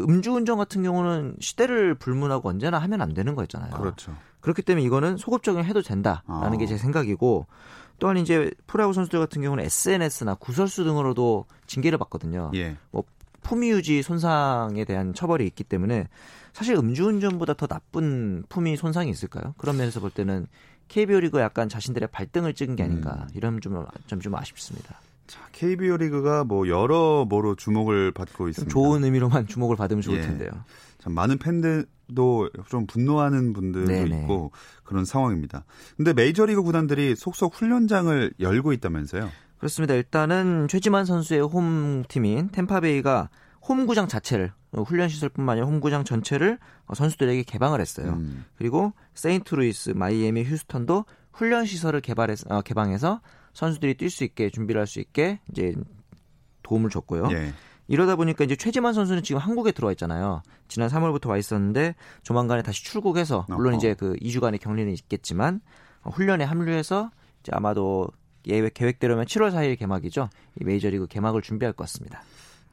음주운전 0.00 0.58
같은 0.58 0.82
경우는 0.82 1.36
시대를 1.40 1.94
불문하고 1.94 2.48
언제나 2.48 2.78
하면 2.78 3.00
안 3.00 3.14
되는 3.14 3.34
거였잖아요. 3.34 3.72
그렇죠. 3.72 4.16
그렇기 4.40 4.62
때문에 4.62 4.84
이거는 4.84 5.16
소급 5.16 5.42
적용해도 5.42 5.82
된다라는 5.82 6.22
아. 6.26 6.56
게제 6.56 6.76
생각이고 6.76 7.46
또한 7.98 8.16
이제 8.16 8.50
프로야구 8.66 8.92
선수들 8.92 9.18
같은 9.18 9.42
경우는 9.42 9.64
SNS나 9.64 10.34
구설수 10.34 10.84
등으로도 10.84 11.46
징계를 11.66 11.98
받거든요. 11.98 12.50
예. 12.54 12.76
뭐 12.90 13.04
품위 13.42 13.70
유지 13.70 14.02
손상에 14.02 14.84
대한 14.84 15.14
처벌이 15.14 15.46
있기 15.46 15.64
때문에 15.64 16.08
사실 16.54 16.76
음주운전보다 16.76 17.54
더 17.54 17.66
나쁜 17.66 18.44
품위 18.48 18.76
손상이 18.76 19.10
있을까요? 19.10 19.54
그런 19.58 19.76
면에서 19.76 19.98
볼 19.98 20.10
때는 20.10 20.46
KBO 20.86 21.18
리그 21.20 21.40
약간 21.40 21.68
자신들의 21.68 22.08
발등을 22.12 22.54
찍은 22.54 22.76
게 22.76 22.84
아닌가 22.84 23.26
음. 23.28 23.28
이런 23.34 23.60
좀, 23.60 23.84
좀, 24.06 24.20
좀 24.20 24.34
아쉽습니다. 24.36 25.00
자, 25.26 25.40
KBO 25.50 25.96
리그가 25.96 26.44
뭐 26.44 26.68
여러모로 26.68 27.56
주목을 27.56 28.12
받고 28.12 28.48
있습니다. 28.48 28.72
좋은 28.72 29.02
의미로만 29.02 29.48
주목을 29.48 29.74
받으면 29.76 30.00
좋을 30.00 30.18
예. 30.18 30.22
텐데요. 30.22 30.50
참 30.98 31.12
많은 31.12 31.38
팬들도 31.38 32.50
좀 32.68 32.86
분노하는 32.86 33.52
분들도 33.52 33.90
네네. 33.90 34.22
있고 34.22 34.52
그런 34.84 35.04
상황입니다. 35.04 35.64
근데 35.96 36.12
메이저리그 36.12 36.62
구단들이 36.62 37.16
속속 37.16 37.56
훈련장을 37.56 38.32
열고 38.38 38.72
있다면서요? 38.74 39.28
그렇습니다. 39.58 39.94
일단은 39.94 40.68
최지만 40.68 41.04
선수의 41.04 41.40
홈팀인 41.40 42.50
탬파베이가 42.50 43.28
홈구장 43.68 44.08
자체를 44.08 44.52
훈련 44.86 45.08
시설뿐만 45.08 45.54
아니라 45.54 45.66
홈구장 45.66 46.04
전체를 46.04 46.58
선수들에게 46.92 47.44
개방을 47.44 47.80
했어요. 47.80 48.12
음. 48.12 48.44
그리고 48.56 48.92
세인트루이스, 49.14 49.90
마이애미, 49.90 50.44
휴스턴도 50.44 51.04
훈련 51.32 51.64
시설을 51.64 52.00
개발해서 52.00 52.46
어, 52.50 52.62
개방해서 52.62 53.20
선수들이 53.52 53.94
뛸 53.94 54.10
수 54.10 54.24
있게 54.24 54.50
준비를 54.50 54.80
할 54.80 54.86
수 54.86 55.00
있게 55.00 55.40
이제 55.50 55.74
도움을 56.62 56.90
줬고요. 56.90 57.28
예. 57.32 57.52
이러다 57.86 58.16
보니까 58.16 58.44
이제 58.44 58.56
최지만 58.56 58.94
선수는 58.94 59.22
지금 59.22 59.40
한국에 59.40 59.72
들어와 59.72 59.92
있잖아요. 59.92 60.42
지난 60.68 60.88
3월부터 60.88 61.28
와 61.28 61.36
있었는데 61.36 61.94
조만간에 62.22 62.62
다시 62.62 62.82
출국해서 62.84 63.46
물론 63.48 63.74
어허. 63.74 63.76
이제 63.76 63.94
그 63.94 64.14
2주간의 64.16 64.60
격리는 64.60 64.90
있겠지만 64.92 65.60
어, 66.02 66.10
훈련에 66.10 66.44
합류해서 66.44 67.10
이제 67.40 67.52
아마도 67.54 68.08
예외 68.46 68.70
계획대로면 68.72 69.24
7월 69.26 69.52
4일 69.52 69.78
개막이죠. 69.78 70.28
이 70.60 70.64
메이저리그 70.64 71.06
개막을 71.06 71.40
준비할 71.42 71.72
것 71.72 71.84
같습니다. 71.84 72.22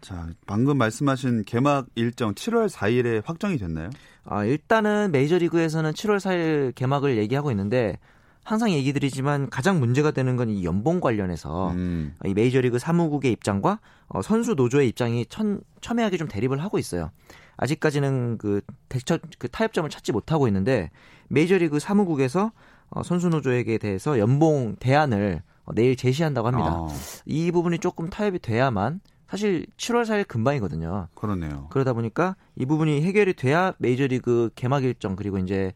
자, 0.01 0.27
방금 0.48 0.77
말씀하신 0.77 1.43
개막 1.46 1.88
일정 1.96 2.34
7월 2.34 2.67
4일에 2.70 3.22
확정이 3.25 3.58
됐나요? 3.58 3.89
아, 4.25 4.43
일단은 4.43 5.12
메이저리그에서는 5.12 5.91
7월 5.91 6.17
4일 6.17 6.74
개막을 6.75 7.17
얘기하고 7.17 7.51
있는데 7.51 8.00
항상 8.43 8.72
얘기 8.72 8.91
드리지만 8.93 9.50
가장 9.51 9.79
문제가 9.79 10.10
되는 10.10 10.36
건 10.36 10.50
이 10.50 10.65
연봉 10.65 11.00
관련해서 11.00 11.70
음. 11.72 12.15
이 12.25 12.34
메이저리그 12.34 12.79
사무국의 12.79 13.31
입장과 13.34 13.79
어, 14.08 14.22
선수 14.24 14.55
노조의 14.55 14.89
입장이 14.89 15.27
천, 15.27 15.62
첨예하게 15.81 16.17
좀 16.17 16.27
대립을 16.27 16.62
하고 16.63 16.79
있어요. 16.79 17.12
아직까지는 17.58 18.39
그 18.39 18.62
대처 18.89 19.20
그 19.38 19.48
타협점을 19.48 19.88
찾지 19.91 20.12
못하고 20.12 20.48
있는데 20.48 20.89
메이저리그 21.27 21.77
사무국에서 21.79 22.51
어, 22.89 23.03
선수 23.03 23.29
노조에게 23.29 23.77
대해서 23.77 24.17
연봉 24.17 24.75
대안을 24.79 25.43
어, 25.65 25.74
내일 25.75 25.96
제시한다고 25.96 26.48
합니다. 26.48 26.74
어. 26.74 26.88
이 27.27 27.51
부분이 27.51 27.77
조금 27.77 28.10
타협이 28.10 28.39
돼야만 28.39 29.00
사실 29.32 29.66
7월 29.78 30.04
4일 30.04 30.28
근방이거든요. 30.27 31.08
그러네요. 31.16 31.68
그러다 31.72 31.94
보니까 31.94 32.36
이 32.58 32.66
부분이 32.66 33.02
해결이 33.02 33.34
돼야 33.36 33.74
메이저리그 33.78 34.50
개막 34.56 34.84
일정 34.84 35.16
그리고 35.16 35.38
이제 35.38 35.72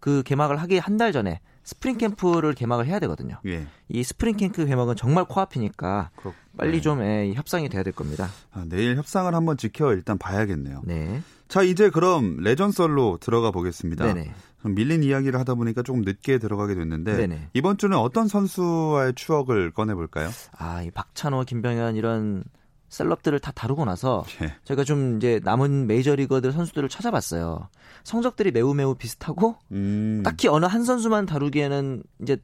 그 0.00 0.24
개막을 0.24 0.56
하기 0.56 0.78
한 0.78 0.96
달 0.96 1.12
전에 1.12 1.40
스프링 1.62 1.98
캠프를 1.98 2.54
개막을 2.54 2.86
해야 2.86 2.98
되거든요. 3.00 3.38
예. 3.46 3.66
이 3.88 4.02
스프링 4.02 4.36
캠프 4.36 4.64
개막은 4.64 4.94
정말 4.96 5.24
코앞이니까 5.24 6.10
그렇, 6.16 6.32
빨리 6.56 6.76
네. 6.76 6.80
좀 6.80 7.02
예, 7.02 7.32
협상이 7.34 7.68
돼야 7.68 7.82
될 7.82 7.92
겁니다. 7.92 8.28
아, 8.52 8.64
내일 8.68 8.96
협상을 8.96 9.32
한번 9.34 9.56
지켜 9.56 9.92
일단 9.92 10.16
봐야겠네요. 10.16 10.82
네. 10.84 11.22
자 11.48 11.62
이제 11.62 11.90
그럼 11.90 12.36
레전설로 12.38 13.18
들어가 13.20 13.50
보겠습니다. 13.50 14.04
네네. 14.04 14.32
밀린 14.64 15.02
이야기를 15.04 15.38
하다 15.38 15.54
보니까 15.54 15.82
조금 15.82 16.02
늦게 16.02 16.38
들어가게 16.38 16.74
됐는데 16.74 17.16
네네. 17.16 17.50
이번 17.54 17.78
주는 17.78 17.96
어떤 17.96 18.26
선수와의 18.26 19.14
추억을 19.14 19.70
꺼내볼까요? 19.70 20.28
아, 20.58 20.82
이 20.82 20.90
박찬호, 20.90 21.44
김병현 21.44 21.94
이런 21.96 22.42
셀럽들을 22.88 23.38
다 23.40 23.52
다루고 23.52 23.84
나서 23.84 24.24
예. 24.42 24.54
제가 24.64 24.84
좀 24.84 25.16
이제 25.16 25.40
남은 25.42 25.86
메이저리거들 25.86 26.52
선수들을 26.52 26.88
찾아봤어요. 26.88 27.68
성적들이 28.04 28.52
매우 28.52 28.74
매우 28.74 28.94
비슷하고 28.94 29.56
음. 29.72 30.22
딱히 30.24 30.48
어느 30.48 30.66
한 30.66 30.84
선수만 30.84 31.26
다루기에는 31.26 32.02
이제 32.22 32.38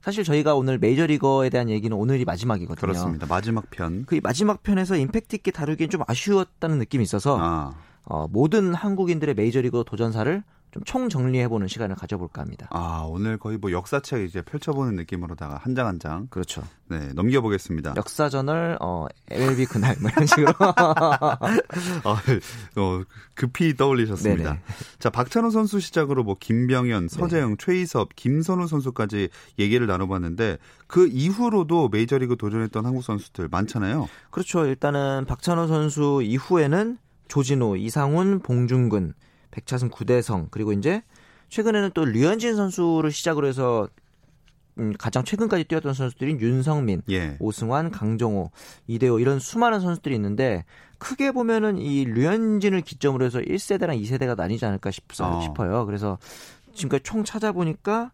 사실 0.00 0.24
저희가 0.24 0.54
오늘 0.54 0.78
메이저리거에 0.78 1.50
대한 1.50 1.68
얘기는 1.68 1.94
오늘이 1.94 2.24
마지막이거든요. 2.24 2.80
그렇습니다. 2.80 3.26
마지막 3.26 3.68
편. 3.70 4.04
그 4.06 4.20
마지막 4.22 4.62
편에서 4.62 4.96
임팩트 4.96 5.36
있게 5.36 5.50
다루기엔 5.50 5.90
좀 5.90 6.02
아쉬웠다는 6.06 6.78
느낌이 6.78 7.02
있어서 7.02 7.36
아. 7.40 7.74
어, 8.04 8.26
모든 8.28 8.72
한국인들의 8.74 9.34
메이저리거 9.34 9.82
도전사를 9.84 10.42
좀 10.70 10.82
총정리해보는 10.84 11.66
시간을 11.68 11.96
가져볼까 11.96 12.42
합니다. 12.42 12.66
아, 12.70 13.04
오늘 13.08 13.38
거의 13.38 13.56
뭐 13.58 13.72
역사책 13.72 14.22
이제 14.24 14.42
펼쳐보는 14.42 14.96
느낌으로다가 14.96 15.56
한 15.62 15.74
장 15.74 15.86
한 15.86 15.98
장. 15.98 16.26
그렇죠. 16.30 16.62
네, 16.88 17.08
넘겨보겠습니다. 17.14 17.94
역사전을, 17.96 18.78
어, 18.80 19.06
MLB 19.30 19.66
그날, 19.66 19.96
뭐 20.00 20.10
이런 20.10 20.26
식으로. 20.26 20.52
아, 20.60 21.38
어, 22.76 23.02
급히 23.34 23.76
떠올리셨습니다. 23.76 24.42
네네. 24.52 24.62
자, 24.98 25.10
박찬호 25.10 25.50
선수 25.50 25.80
시작으로 25.80 26.24
뭐 26.24 26.36
김병현, 26.38 27.08
서재영, 27.08 27.50
네. 27.50 27.56
최희섭, 27.58 28.10
김선우 28.16 28.66
선수까지 28.66 29.28
얘기를 29.58 29.86
나눠봤는데 29.86 30.58
그 30.86 31.08
이후로도 31.08 31.88
메이저리그 31.90 32.36
도전했던 32.36 32.84
한국 32.86 33.02
선수들 33.02 33.48
많잖아요. 33.50 34.08
그렇죠. 34.30 34.64
일단은 34.66 35.24
박찬호 35.26 35.66
선수 35.66 36.20
이후에는 36.22 36.98
조진호, 37.28 37.76
이상훈, 37.76 38.40
봉준근, 38.40 39.12
백차승 39.50 39.90
구대성 39.90 40.48
그리고 40.50 40.72
이제 40.72 41.02
최근에는 41.48 41.90
또 41.94 42.04
류현진 42.04 42.56
선수를 42.56 43.10
시작으로 43.10 43.46
해서 43.46 43.88
음, 44.78 44.94
가장 44.96 45.24
최근까지 45.24 45.64
뛰었던 45.64 45.92
선수들인 45.92 46.40
윤성민, 46.40 47.02
예. 47.10 47.36
오승환, 47.40 47.90
강정호, 47.90 48.52
이대호 48.86 49.18
이런 49.18 49.40
수많은 49.40 49.80
선수들이 49.80 50.14
있는데 50.14 50.64
크게 50.98 51.32
보면은 51.32 51.78
이 51.78 52.04
류현진을 52.04 52.82
기점으로 52.82 53.24
해서 53.24 53.40
1세대랑 53.40 54.00
2세대가 54.02 54.36
나뉘지 54.36 54.64
않을까 54.64 54.90
싶, 54.90 55.04
어. 55.20 55.40
싶어요. 55.40 55.84
그래서 55.84 56.18
지금까지 56.74 57.02
총 57.02 57.24
찾아보니까 57.24 58.12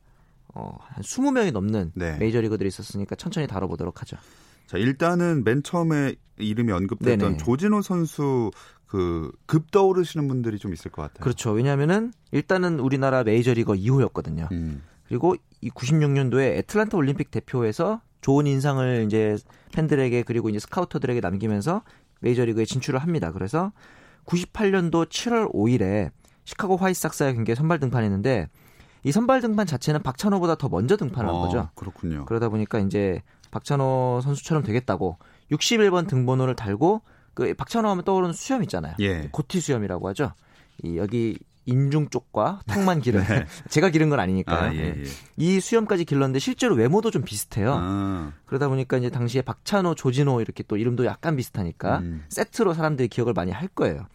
어, 0.55 0.79
한 0.81 1.03
20명이 1.03 1.53
넘는 1.53 1.93
네. 1.95 2.17
메이저리거들이 2.19 2.69
있었으니까 2.69 3.17
천천히 3.17 3.47
다뤄보도록 3.47 4.01
하죠. 4.01 4.17
자, 4.67 4.79
일단은 4.79 5.45
맨 5.45 5.63
처음에 5.63 6.15
이름이 6.39 6.73
언급됐던 6.73 7.19
네네. 7.19 7.37
조진호 7.37 7.83
선수 7.83 8.51
그 8.95 9.33
급 9.47 9.71
떠오르시는 9.73 10.29
분들이 10.29 10.59
좀 10.59 10.73
있을 10.73 10.91
것 10.91 11.03
같아요. 11.03 11.23
그렇죠. 11.23 11.51
왜냐하면은 11.51 12.13
일단은 12.31 12.79
우리나라 12.79 13.25
메이저리거 13.25 13.73
2호였거든요. 13.73 14.51
음. 14.53 14.83
그리고 15.09 15.35
이 15.61 15.71
96년도에 15.71 16.57
애틀란타 16.59 16.97
올림픽 16.97 17.31
대표에서 17.31 18.01
좋은 18.21 18.47
인상을 18.47 19.05
이제 19.07 19.37
팬들에게 19.73 20.23
그리고 20.23 20.49
이제 20.49 20.59
스카우터들에게 20.61 21.21
남기면서 21.21 21.83
메이저리그에 22.21 22.65
진출을 22.65 23.01
합니다. 23.01 23.33
그래서 23.33 23.73
98년도 24.27 25.09
7월 25.09 25.53
5일에 25.53 26.11
시카고 26.45 26.77
화이트삭스의 26.77 27.35
경기에 27.35 27.55
선발 27.55 27.81
등판했는데 27.81 28.49
이 29.03 29.13
선발 29.13 29.41
등판 29.41 29.67
자체는 29.67 30.03
박찬호보다 30.03 30.55
더 30.55 30.69
먼저 30.69 30.97
등판한 30.97 31.35
어, 31.35 31.41
거죠. 31.41 31.69
그렇군요. 31.75 32.25
그러다 32.27 32.49
보니까 32.49 32.79
이제 32.79 33.23
박찬호 33.51 34.21
선수처럼 34.23 34.63
되겠다고 34.63 35.19
61번 35.51 36.09
등번호를 36.09 36.55
달고 36.57 37.03
그 37.35 37.53
박찬호 37.55 37.89
하면 37.89 38.05
떠오르는 38.05 38.33
수염 38.33 38.63
있잖아요. 38.63 38.95
예. 39.01 39.29
고티 39.31 39.61
수염이라고 39.61 40.09
하죠. 40.09 40.33
이 40.83 40.97
여기 40.97 41.39
인중 41.67 42.09
쪽과 42.11 42.61
턱만 42.67 43.01
기른 43.03 43.25
네. 43.25 43.47
제가 43.69 43.91
기른 43.91 44.11
건 44.11 44.21
아니니까요. 44.21 44.71
아, 44.71 44.75
예, 44.75 44.79
예. 44.79 45.03
예. 45.03 45.05
이 45.37 45.61
수염까지 45.61 46.05
길렀는데 46.05 46.39
실제로 46.39 46.75
외모도 46.75 47.11
좀 47.11 47.23
비슷해요. 47.23 47.75
아. 47.79 48.33
그러다 48.47 48.69
보니까 48.69 48.97
이제 48.99 49.11
당시에 49.11 49.43
박찬호, 49.43 49.95
조진호 49.95 50.41
이렇게 50.41 50.63
또 50.67 50.77
이름도 50.77 51.07
약간 51.07 51.37
비슷하니까 51.37 51.99
음. 51.99 52.25
세트로 52.29 52.75
사람들이 52.75 53.09
기억을 53.09 53.33
많이 53.33 53.51
할 53.51 53.69
거예요. 53.69 54.07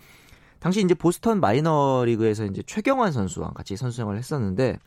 당시 0.60 0.82
이제 0.82 0.94
보스턴 0.94 1.40
마이너리그에서 1.40 2.46
이제 2.46 2.62
최경환 2.66 3.12
선수와 3.12 3.52
같이 3.52 3.78
선수 3.78 3.98
생활을 3.98 4.20
했었는데 4.20 4.78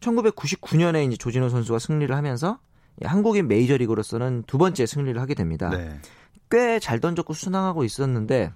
1999년에 0.00 1.06
이제 1.06 1.16
조진호 1.16 1.48
선수가 1.48 1.80
승리를 1.80 2.14
하면서 2.14 2.58
한국인 3.02 3.48
메이저리그로서는 3.48 4.44
두 4.46 4.58
번째 4.58 4.86
승리를 4.86 5.20
하게 5.20 5.34
됩니다. 5.34 5.70
네. 5.70 6.00
꽤 6.50 6.78
잘 6.80 7.00
던졌고 7.00 7.34
순항하고 7.34 7.84
있었는데 7.84 8.52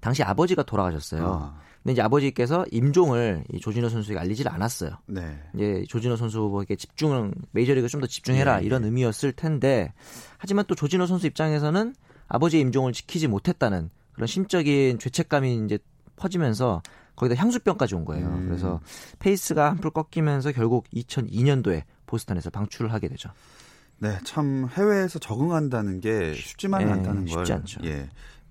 당시 0.00 0.22
아버지가 0.22 0.62
돌아가셨어요. 0.62 1.26
아. 1.26 1.60
근데 1.82 1.92
이제 1.92 2.02
아버지께서 2.02 2.64
임종을 2.70 3.44
이 3.52 3.60
조진호 3.60 3.88
선수에게 3.88 4.18
알리질 4.18 4.48
않았어요. 4.48 4.90
네. 5.06 5.38
이제 5.54 5.84
조진호 5.88 6.16
선수에게 6.16 6.76
집중을 6.76 7.32
메이저리그 7.52 7.88
좀 7.88 8.00
더 8.00 8.06
집중해라 8.06 8.58
네. 8.60 8.66
이런 8.66 8.84
의미였을 8.84 9.32
텐데 9.32 9.92
하지만 10.36 10.64
또 10.66 10.74
조진호 10.74 11.06
선수 11.06 11.26
입장에서는 11.26 11.94
아버지의 12.28 12.60
임종을 12.62 12.92
지키지 12.92 13.26
못했다는 13.28 13.90
그런 14.12 14.26
심적인 14.26 14.98
죄책감이 14.98 15.64
이제 15.64 15.78
퍼지면서 16.16 16.82
거기다 17.16 17.40
향수병까지 17.40 17.94
온 17.94 18.04
거예요. 18.04 18.26
음. 18.26 18.46
그래서 18.48 18.80
페이스가 19.18 19.70
한풀 19.70 19.90
꺾이면서 19.90 20.52
결국 20.52 20.88
2002년도에 20.90 21.82
보스턴에서 22.06 22.50
방출을 22.50 22.92
하게 22.92 23.08
되죠. 23.08 23.30
네, 24.00 24.18
참 24.24 24.68
해외에서 24.70 25.18
적응한다는 25.18 26.00
게 26.00 26.32
쉽지만은 26.34 26.86
네, 26.86 26.92
않다는 26.92 27.26
걸 27.26 27.44
예, 27.84 28.08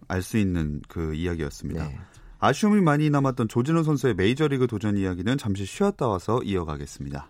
알 0.08 0.22
수 0.22 0.38
있는 0.38 0.82
그 0.88 1.14
이야기였습니다. 1.14 1.88
네. 1.88 1.98
아쉬움이 2.40 2.82
많이 2.82 3.10
남았던 3.10 3.48
조진호 3.48 3.84
선수의 3.84 4.16
메이저리그 4.16 4.68
도전 4.68 4.98
이야기는 4.98 5.38
잠시 5.38 5.66
쉬었다 5.66 6.08
와서 6.08 6.42
이어가겠습니다. 6.44 7.30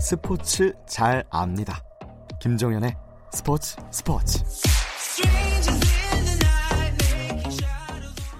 스포츠 0.00 0.72
잘 0.88 1.24
압니다. 1.30 1.82
김정현의 2.40 2.96
스포츠 3.32 3.76
스포츠. 3.90 4.75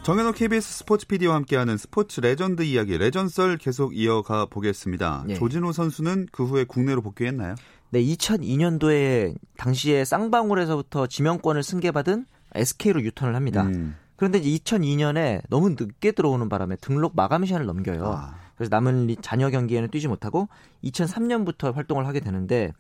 정현호 0.07 0.35
KBS 0.35 0.73
스포츠 0.73 1.05
PD와 1.09 1.35
함께하는 1.35 1.77
스포츠 1.77 2.21
레전드 2.21 2.63
이야기 2.63 2.97
레전썰 2.97 3.59
계속 3.59 3.97
이어가 3.97 4.47
보겠습니다. 4.47 5.25
네. 5.27 5.35
조진호 5.35 5.73
선수는 5.73 6.29
그 6.31 6.45
후에 6.45 6.63
국내로 6.63 7.03
복귀했나요? 7.03 7.57
네, 7.91 8.01
2002년도에 8.05 9.35
당시에 9.57 10.05
쌍방울에서부터 10.05 11.09
지명권을 11.09 11.65
승계받은 11.65 12.25
SK로 12.55 13.03
유턴을 13.03 13.35
합니다. 13.35 13.65
음. 13.65 13.97
그런데 14.15 14.39
이제 14.39 14.63
2002년에 14.63 15.43
너무 15.49 15.71
늦게 15.71 16.13
들어오는 16.13 16.49
바람에 16.49 16.77
등록 16.77 17.17
마감 17.17 17.45
시한을 17.45 17.67
넘겨요. 17.67 18.07
아. 18.07 18.37
그래서 18.55 18.69
남은 18.71 19.17
잔여 19.23 19.51
경기에는 19.51 19.91
뛰지 19.91 20.07
못하고 20.07 20.49
2003년부터 20.85 21.75
활동을 21.75 22.07
하게 22.07 22.21
되는데 22.21 22.71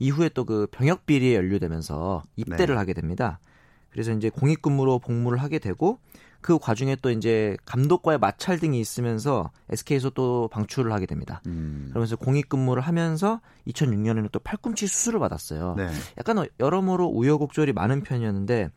이후에 0.00 0.28
또 0.28 0.44
그 0.44 0.66
병역 0.70 1.06
비리에 1.06 1.34
연루되면서 1.34 2.24
입대를 2.36 2.74
네. 2.74 2.78
하게 2.78 2.92
됩니다. 2.92 3.40
그래서 3.88 4.12
이제 4.12 4.28
공익근무로 4.28 4.98
복무를 4.98 5.38
하게 5.38 5.58
되고 5.58 5.98
그 6.44 6.58
과중에 6.58 6.94
또 6.96 7.10
이제 7.10 7.56
감독과의 7.64 8.18
마찰 8.18 8.58
등이 8.58 8.78
있으면서 8.78 9.50
SK에서 9.70 10.10
또 10.10 10.46
방출을 10.52 10.92
하게 10.92 11.06
됩니다. 11.06 11.40
음. 11.46 11.86
그러면서 11.88 12.16
공익 12.16 12.50
근무를 12.50 12.82
하면서 12.82 13.40
2006년에는 13.68 14.30
또 14.30 14.40
팔꿈치 14.40 14.86
수술을 14.86 15.20
받았어요. 15.20 15.74
네. 15.78 15.88
약간 16.18 16.46
여러모로 16.60 17.06
우여곡절이 17.06 17.72
많은 17.72 18.02
편이었는데 18.02 18.68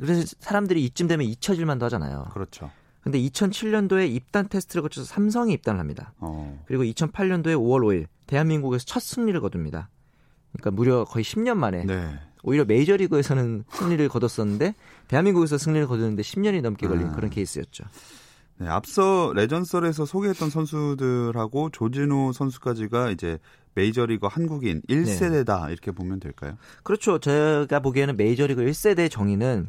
그래서 0.00 0.36
사람들이 0.38 0.84
이쯤 0.84 1.08
되면 1.08 1.26
잊혀질 1.26 1.66
만도 1.66 1.86
하잖아요. 1.86 2.26
그렇죠. 2.34 2.70
근데 3.00 3.18
2007년도에 3.18 4.08
입단 4.08 4.46
테스트를 4.48 4.82
거쳐서 4.82 5.04
삼성에 5.04 5.52
입단을 5.54 5.80
합니다. 5.80 6.14
어. 6.18 6.62
그리고 6.66 6.84
2008년도에 6.84 7.56
5월 7.56 7.80
5일 7.80 8.06
대한민국에서 8.28 8.84
첫 8.84 9.02
승리를 9.02 9.40
거둡니다. 9.40 9.90
그러니까 10.52 10.70
무려 10.70 11.04
거의 11.04 11.24
10년 11.24 11.56
만에 11.56 11.84
네. 11.84 12.20
오히려 12.42 12.64
메이저리그에서는 12.64 13.64
승리를 13.70 14.08
거뒀었는데 14.08 14.74
대한민국에서 15.08 15.58
승리를 15.58 15.86
거두는데 15.86 16.22
10년이 16.22 16.60
넘게 16.62 16.88
걸린 16.88 17.08
아. 17.08 17.12
그런 17.12 17.30
케이스였죠. 17.30 17.84
네, 18.58 18.68
앞서 18.68 19.32
레전설에서 19.34 20.04
소개했던 20.04 20.50
선수들하고 20.50 21.70
조진우 21.70 22.32
선수까지가 22.32 23.10
이제 23.10 23.38
메이저리그 23.74 24.26
한국인 24.26 24.82
1세대다 24.88 25.66
네. 25.66 25.72
이렇게 25.72 25.92
보면 25.92 26.20
될까요? 26.20 26.56
그렇죠. 26.82 27.18
제가 27.18 27.80
보기에는 27.80 28.16
메이저리그 28.16 28.62
1세대 28.62 29.10
정의는 29.10 29.68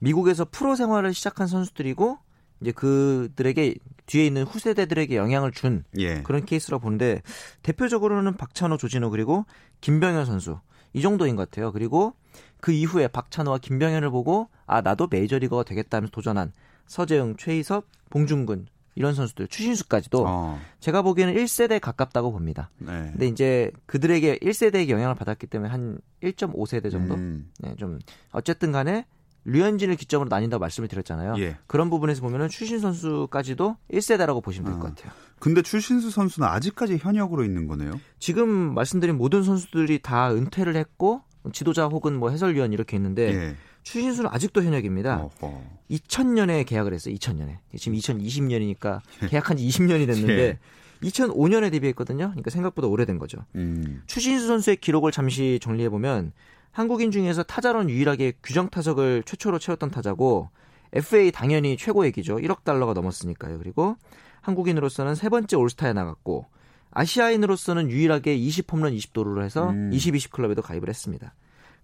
미국에서 0.00 0.44
프로 0.50 0.74
생활을 0.74 1.14
시작한 1.14 1.46
선수들이고 1.46 2.18
이제 2.60 2.72
그들에게 2.72 3.74
뒤에 4.06 4.26
있는 4.26 4.44
후세대들에게 4.44 5.16
영향을 5.16 5.52
준 5.52 5.84
예. 5.98 6.22
그런 6.22 6.44
케이스라 6.44 6.78
보는데 6.78 7.22
대표적으로는 7.62 8.36
박찬호, 8.36 8.76
조진호 8.76 9.10
그리고 9.10 9.46
김병현 9.80 10.26
선수 10.26 10.58
이 10.94 11.02
정도인 11.02 11.36
것 11.36 11.50
같아요. 11.50 11.72
그리고 11.72 12.14
그 12.60 12.72
이후에 12.72 13.08
박찬호와 13.08 13.58
김병현을 13.58 14.10
보고 14.10 14.48
아 14.66 14.80
나도 14.80 15.08
메이저리거가 15.10 15.64
되겠다면서 15.64 16.10
도전한 16.10 16.52
서재영, 16.86 17.36
최희섭, 17.36 17.84
봉준근 18.08 18.66
이런 18.94 19.14
선수들 19.14 19.48
추신수까지도 19.48 20.24
어. 20.26 20.58
제가 20.80 21.02
보기에는 21.02 21.34
1세대에 21.34 21.80
가깝다고 21.80 22.32
봅니다. 22.32 22.70
네. 22.78 23.10
근데 23.12 23.26
이제 23.26 23.72
그들에게 23.86 24.38
1세대의 24.38 24.88
영향을 24.88 25.14
받았기 25.14 25.48
때문에 25.48 25.70
한 25.70 25.98
1.5세대 26.22 26.90
정도. 26.90 27.14
음. 27.14 27.50
네, 27.58 27.74
좀 27.76 27.98
어쨌든 28.30 28.72
간에 28.72 29.04
류현진을 29.44 29.96
기점으로 29.96 30.28
나뉜다고 30.28 30.60
말씀을 30.60 30.88
드렸잖아요. 30.88 31.34
예. 31.38 31.56
그런 31.66 31.90
부분에서 31.90 32.22
보면은 32.22 32.48
추신 32.48 32.78
선수까지도 32.78 33.76
1세대라고 33.92 34.42
보시면 34.42 34.72
될것 34.72 34.90
아. 34.90 34.94
같아요. 34.94 35.12
근데 35.38 35.62
추신수 35.62 36.10
선수는 36.10 36.48
아직까지 36.48 36.98
현역으로 36.98 37.44
있는 37.44 37.66
거네요. 37.66 38.00
지금 38.18 38.48
말씀드린 38.74 39.16
모든 39.16 39.42
선수들이 39.42 40.00
다 40.00 40.32
은퇴를 40.32 40.76
했고 40.76 41.22
지도자 41.52 41.86
혹은 41.86 42.14
뭐 42.16 42.30
해설위원 42.30 42.72
이렇게 42.72 42.96
있는데 42.96 43.34
예. 43.34 43.56
추신수는 43.82 44.30
아직도 44.32 44.62
현역입니다. 44.62 45.18
어허. 45.42 45.62
2000년에 45.90 46.64
계약을 46.66 46.94
했어요. 46.94 47.14
2000년에. 47.14 47.58
지금 47.76 47.98
2020년이니까 47.98 49.00
예. 49.24 49.26
계약한 49.28 49.58
지 49.58 49.66
20년이 49.68 50.06
됐는데 50.06 50.32
예. 50.42 50.58
2005년에 51.02 51.70
데뷔했거든요. 51.70 52.28
그러니까 52.30 52.50
생각보다 52.50 52.88
오래된 52.88 53.18
거죠. 53.18 53.44
음. 53.56 54.02
추신수 54.06 54.46
선수의 54.46 54.76
기록을 54.76 55.12
잠시 55.12 55.58
정리해 55.60 55.90
보면 55.90 56.32
한국인 56.74 57.10
중에서 57.12 57.44
타자론 57.44 57.88
유일하게 57.88 58.32
규정 58.42 58.68
타석을 58.68 59.22
최초로 59.24 59.60
채웠던 59.60 59.90
타자고 59.90 60.50
FA 60.92 61.30
당연히 61.30 61.76
최고액이죠. 61.76 62.36
1억 62.36 62.64
달러가 62.64 62.92
넘었으니까요. 62.92 63.58
그리고 63.58 63.96
한국인으로서는 64.42 65.14
세 65.14 65.28
번째 65.28 65.56
올스타에 65.56 65.92
나갔고 65.92 66.46
아시아인으로서는 66.90 67.90
유일하게 67.90 68.36
20홈런 68.38 68.96
20도루를 68.96 69.42
해서 69.44 69.70
음. 69.70 69.90
20-20 69.92 70.30
클럽에도 70.32 70.62
가입을 70.62 70.88
했습니다. 70.88 71.34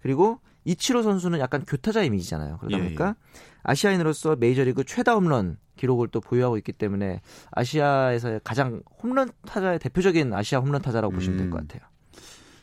그리고 0.01 0.39
이치로 0.65 1.03
선수는 1.03 1.39
약간 1.39 1.63
교타자 1.65 2.03
이미지잖아요. 2.03 2.57
그러다 2.57 2.77
예, 2.77 2.83
보니까 2.83 3.07
예. 3.07 3.39
아시아인으로서 3.63 4.35
메이저리그 4.35 4.83
최다 4.83 5.15
홈런 5.15 5.57
기록을 5.77 6.09
또 6.09 6.19
보유하고 6.19 6.57
있기 6.57 6.73
때문에 6.73 7.21
아시아에서 7.51 8.39
가장 8.43 8.81
홈런 9.01 9.31
타자의 9.45 9.79
대표적인 9.79 10.33
아시아 10.33 10.59
홈런 10.59 10.81
타자라고 10.81 11.13
음. 11.13 11.15
보시면 11.15 11.37
될 11.37 11.49
것 11.49 11.65
같아요. 11.65 11.89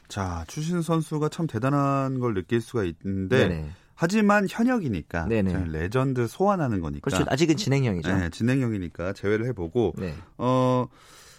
자, 0.09 0.45
추신수 0.49 0.83
선수가 0.83 1.29
참 1.29 1.47
대단한 1.47 2.19
걸 2.19 2.35
느낄 2.35 2.61
수가 2.61 2.85
있는데 2.85 3.49
네네. 3.49 3.71
하지만 3.95 4.47
현역이니까. 4.49 5.27
레전드 5.27 6.27
소환하는 6.29 6.81
거니까. 6.81 7.11
그렇죠. 7.11 7.25
아직은 7.29 7.57
진행형이죠. 7.57 8.17
네, 8.17 8.31
진행형이니까 8.31 9.13
제외를 9.13 9.47
해보고 9.47 9.95
네. 9.99 10.15
어 10.39 10.87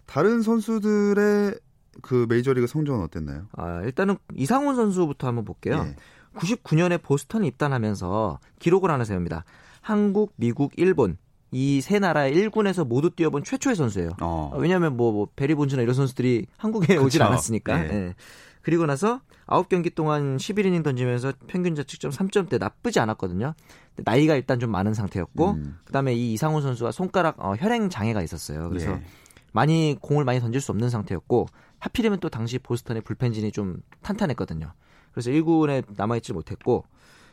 다른 0.06 0.42
선수들의 0.42 1.58
그 2.02 2.26
메이저리그 2.30 2.68
성적은 2.68 3.02
어땠나요? 3.02 3.48
아, 3.54 3.82
일단은 3.84 4.18
이상훈 4.36 4.76
선수부터 4.76 5.28
한번 5.28 5.46
볼게요. 5.46 5.84
네. 5.84 5.96
99년에 6.36 7.02
보스턴에 7.02 7.48
입단하면서 7.48 8.40
기록을 8.60 8.92
하나 8.92 9.04
세웁니다. 9.04 9.46
한국, 9.82 10.34
미국, 10.36 10.74
일본 10.78 11.18
이 11.52 11.80
세 11.82 11.98
나라의 12.00 12.34
1군에서 12.36 12.86
모두 12.86 13.10
뛰어본 13.10 13.44
최초의 13.44 13.76
선수예요. 13.76 14.12
어. 14.22 14.52
왜냐하면 14.58 14.96
뭐, 14.96 15.12
뭐 15.12 15.28
베리 15.36 15.56
본즈나 15.56 15.82
이런 15.82 15.96
선수들이 15.96 16.46
한국에 16.58 16.98
오질 16.98 17.24
않았으니까. 17.24 17.78
네. 17.84 17.88
네. 17.88 18.16
그리고 18.62 18.86
나서 18.86 19.22
9경기 19.48 19.94
동안 19.94 20.38
11이닝 20.38 20.84
던지면서 20.84 21.34
평균 21.48 21.76
자책점 21.76 22.12
3점대 22.12 22.60
나쁘지 22.60 23.00
않았거든요. 23.00 23.54
나이가 23.98 24.36
일단 24.36 24.60
좀 24.60 24.72
많은 24.72 24.94
상태였고 24.94 25.52
음. 25.52 25.78
그다음에 25.86 26.14
이 26.14 26.34
이상훈 26.34 26.62
선수가 26.62 26.92
손가락 26.92 27.44
어, 27.44 27.56
혈행 27.56 27.90
장애가 27.90 28.22
있었어요. 28.22 28.70
그래서 28.70 28.92
예. 28.92 29.02
많이 29.52 29.98
공을 30.00 30.24
많이 30.26 30.40
던질 30.40 30.62
수 30.62 30.72
없는 30.72 30.90
상태였고 30.90 31.48
하필이면 31.80 32.20
또 32.20 32.30
당시 32.30 32.60
보스턴의 32.60 33.02
불펜진이 33.02 33.52
좀 33.52 33.82
탄탄했거든요. 34.02 34.72
그래서 35.12 35.32
1군에 35.32 35.84
남아있지 35.96 36.34
못했고 36.34 36.86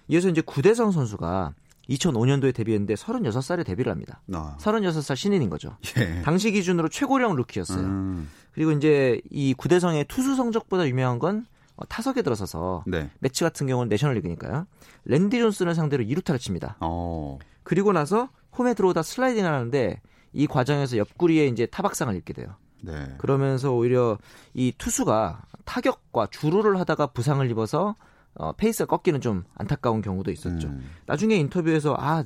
이어서 0.08 0.28
이제 0.28 0.40
구대성 0.40 0.92
선수가 0.92 1.52
2005년도에 1.90 2.55
데뷔했는데 2.55 2.94
36살에 2.94 3.64
데뷔를 3.64 3.92
합니다. 3.92 4.20
아. 4.33 4.57
36살 4.59 5.16
신인인 5.16 5.51
거죠. 5.51 5.77
예. 5.99 6.22
당시 6.22 6.51
기준으로 6.51 6.88
최고령 6.88 7.37
루키였어요. 7.37 7.85
음. 7.85 8.29
그리고 8.53 8.72
이제 8.72 9.20
이 9.31 9.55
구대성의 9.55 10.07
투수 10.09 10.35
성적보다 10.37 10.88
유명한 10.88 11.18
건 11.18 11.46
어, 11.77 11.85
타석에 11.87 12.22
들어서서 12.22 12.85
네. 12.87 13.11
매치 13.18 13.44
같은 13.44 13.66
경우는 13.66 13.88
내셔널리그니까요. 13.88 14.66
랜디 15.05 15.38
존슨을 15.38 15.75
상대로 15.75 16.03
2루타를 16.05 16.40
칩니다. 16.40 16.77
어. 16.81 17.38
그리고 17.62 17.92
나서 17.92 18.31
홈에 18.57 18.75
들어오다 18.75 19.03
슬라이딩 19.03 19.44
하는데 19.44 20.01
이 20.33 20.46
과정에서 20.46 20.96
옆구리에 20.96 21.46
이제 21.46 21.66
타박상을 21.66 22.14
입게 22.16 22.33
돼요. 22.33 22.57
네. 22.83 23.14
그러면서 23.18 23.72
오히려 23.72 24.18
이 24.55 24.72
투수가 24.77 25.42
타격과 25.64 26.29
주루를 26.31 26.79
하다가 26.81 27.09
부상을 27.09 27.49
입어서 27.51 27.96
어, 28.38 28.53
페이스가 28.53 28.87
꺾이는 28.96 29.20
좀 29.20 29.44
안타까운 29.55 30.03
경우도 30.03 30.31
있었죠. 30.31 30.68
음. 30.68 30.90
나중에 31.07 31.37
인터뷰에서 31.37 31.96
아 31.99 32.25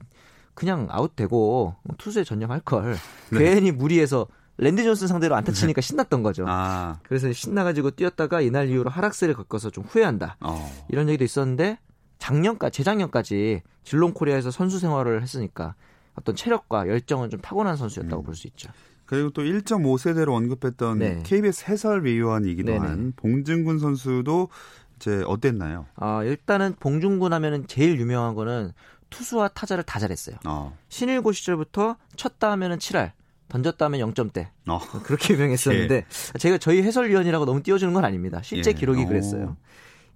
그냥 0.55 0.89
아웃되고 0.91 1.77
투수에 1.99 2.25
전념할 2.25 2.61
걸 2.61 2.97
네. 3.31 3.39
괜히 3.39 3.73
무리해서 3.73 4.27
랜디 4.59 4.83
존슨 4.83 5.07
상대로 5.07 5.35
안타 5.37 5.53
치니까 5.53 5.81
네. 5.81 5.87
신났던 5.87 6.23
거죠. 6.23 6.45
아. 6.47 6.99
그래서 7.05 7.33
신나가지고 7.33 7.93
뛰었다가 7.93 8.43
이날 8.43 8.69
이후로 8.69 8.91
하락세를 8.91 9.35
겪어서 9.35 9.71
좀 9.71 9.85
후회한다. 9.85 10.37
어. 10.41 10.71
이런 10.89 11.09
얘기도 11.09 11.25
있었는데 11.25 11.79
작년까지 12.19 12.77
재작년까지 12.77 13.63
질롱 13.85 14.13
코리아에서 14.13 14.51
선수 14.51 14.79
생활을 14.79 15.23
했으니까 15.23 15.75
어떤 16.15 16.37
체력과 16.37 16.89
열정은 16.89 17.31
좀 17.31 17.41
타고난 17.41 17.77
선수였다고 17.77 18.23
음. 18.23 18.25
볼수 18.25 18.47
있죠. 18.49 18.71
그리고 19.07 19.31
또 19.31 19.43
1.5세대로 19.43 20.35
언급했던 20.35 20.99
네. 20.99 21.23
KBS 21.25 21.65
해설 21.71 22.05
위원이기도 22.05 22.71
네네. 22.73 22.87
한 22.87 23.13
봉준군 23.17 23.79
선수도 23.79 24.51
이제 25.01 25.25
어땠나요? 25.27 25.87
아, 25.97 26.23
일단은 26.23 26.75
봉준군 26.79 27.33
하면은 27.33 27.67
제일 27.67 27.99
유명한 27.99 28.35
거는 28.35 28.73
투수와 29.09 29.49
타자를 29.49 29.83
다 29.83 29.99
잘했어요. 29.99 30.37
어. 30.47 30.77
신일고 30.89 31.33
시절부터 31.33 31.97
쳤다 32.17 32.53
하면은 32.53 32.79
7할, 32.79 33.13
던졌다 33.49 33.85
하면 33.87 34.13
0점대. 34.13 34.49
어. 34.69 34.79
그렇게 35.03 35.35
유명했었는데 35.35 35.97
예. 36.35 36.39
제가 36.39 36.59
저희 36.59 36.83
해설위원이라고 36.83 37.45
너무 37.47 37.63
띄워주는 37.63 37.93
건 37.93 38.05
아닙니다. 38.05 38.41
실제 38.43 38.71
예. 38.71 38.75
기록이 38.75 39.07
그랬어요. 39.07 39.57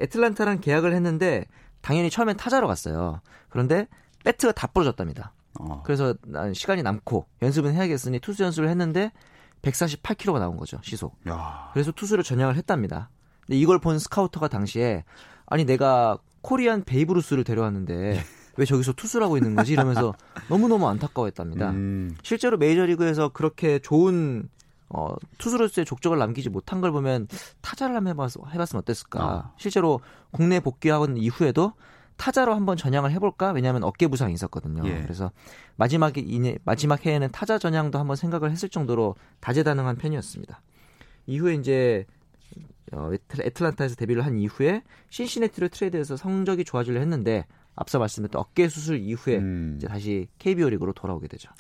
애틀란타랑 0.01 0.61
계약을 0.61 0.95
했는데 0.95 1.47
당연히 1.81 2.11
처음엔 2.11 2.37
타자로 2.37 2.69
갔어요. 2.69 3.21
그런데 3.49 3.89
배트가 4.25 4.53
다 4.53 4.67
부러졌답니다. 4.69 5.33
어. 5.59 5.83
그래서 5.85 6.15
난 6.27 6.53
시간이 6.55 6.83
남고 6.83 7.27
연습은 7.43 7.75
해야겠으니 7.75 8.21
투수 8.21 8.43
연습을 8.43 8.69
했는데 8.69 9.13
148km가 9.63 10.39
나온 10.39 10.57
거죠 10.57 10.79
시속. 10.83 11.17
야. 11.29 11.71
그래서 11.73 11.91
투수를 11.91 12.23
전향을 12.23 12.57
했답니다. 12.57 13.11
근데 13.47 13.59
이걸 13.59 13.79
본 13.79 13.99
스카우터가 13.99 14.49
당시에 14.49 15.05
아니 15.47 15.65
내가 15.65 16.19
Korean 16.43 16.85
베이브루스를 16.85 17.45
데려왔는데 17.45 18.23
왜 18.57 18.65
저기서 18.65 18.93
투수하고 18.93 19.37
있는 19.37 19.55
거지 19.55 19.73
이러면서 19.73 20.15
너무너무 20.49 20.89
안타까워했답니다. 20.89 21.71
음. 21.71 22.17
실제로 22.23 22.57
메이저리그에서 22.57 23.31
그렇게 23.31 23.79
좋은 23.79 24.49
어, 24.91 25.15
투수로서의 25.39 25.85
족적을 25.85 26.19
남기지 26.19 26.51
못한 26.51 26.81
걸 26.81 26.93
보면 26.93 27.27
타자를 27.63 27.97
한번 27.97 28.13
해봤, 28.13 28.31
해봤으면 28.53 28.81
어땠을까. 28.83 29.25
어. 29.25 29.53
실제로 29.57 30.01
국내 30.31 30.61
복귀하고 30.61 31.07
이후에도 31.17 31.73
타자로 32.17 32.55
한번 32.55 32.77
전향을 32.77 33.11
해볼까? 33.13 33.51
왜냐하면 33.51 33.83
어깨 33.83 34.07
부상이 34.07 34.33
있었거든요. 34.35 34.87
예. 34.89 35.03
그래서 35.03 35.33
마지막에 35.75 36.21
이내, 36.21 36.59
마지막 36.65 37.05
해에는 37.05 37.31
타자 37.33 37.59
전향도 37.59 37.99
한번 37.99 38.15
생각을 38.15 38.53
했을 38.53 38.69
정도로 38.69 39.17
다재다능한 39.41 39.97
편이었습니다. 39.97 40.61
이후에 41.27 41.55
이제 41.55 42.07
어, 42.95 43.11
애틀란타에서 43.39 43.97
데뷔를 43.97 44.25
한 44.25 44.39
이후에 44.39 44.83
신시내티로 45.11 45.69
트레이드해서 45.69 46.17
성적이 46.17 46.65
좋아지려 46.65 47.01
했는데 47.01 47.47
앞서 47.77 47.99
말씀드렸던 47.99 48.41
어깨 48.41 48.69
수술 48.69 48.99
이후에 48.99 49.39
음. 49.39 49.75
이제 49.77 49.89
다시 49.89 50.29
KBO 50.39 50.69
리그로 50.71 50.93
돌아오게 50.93 51.29
되죠. 51.29 51.51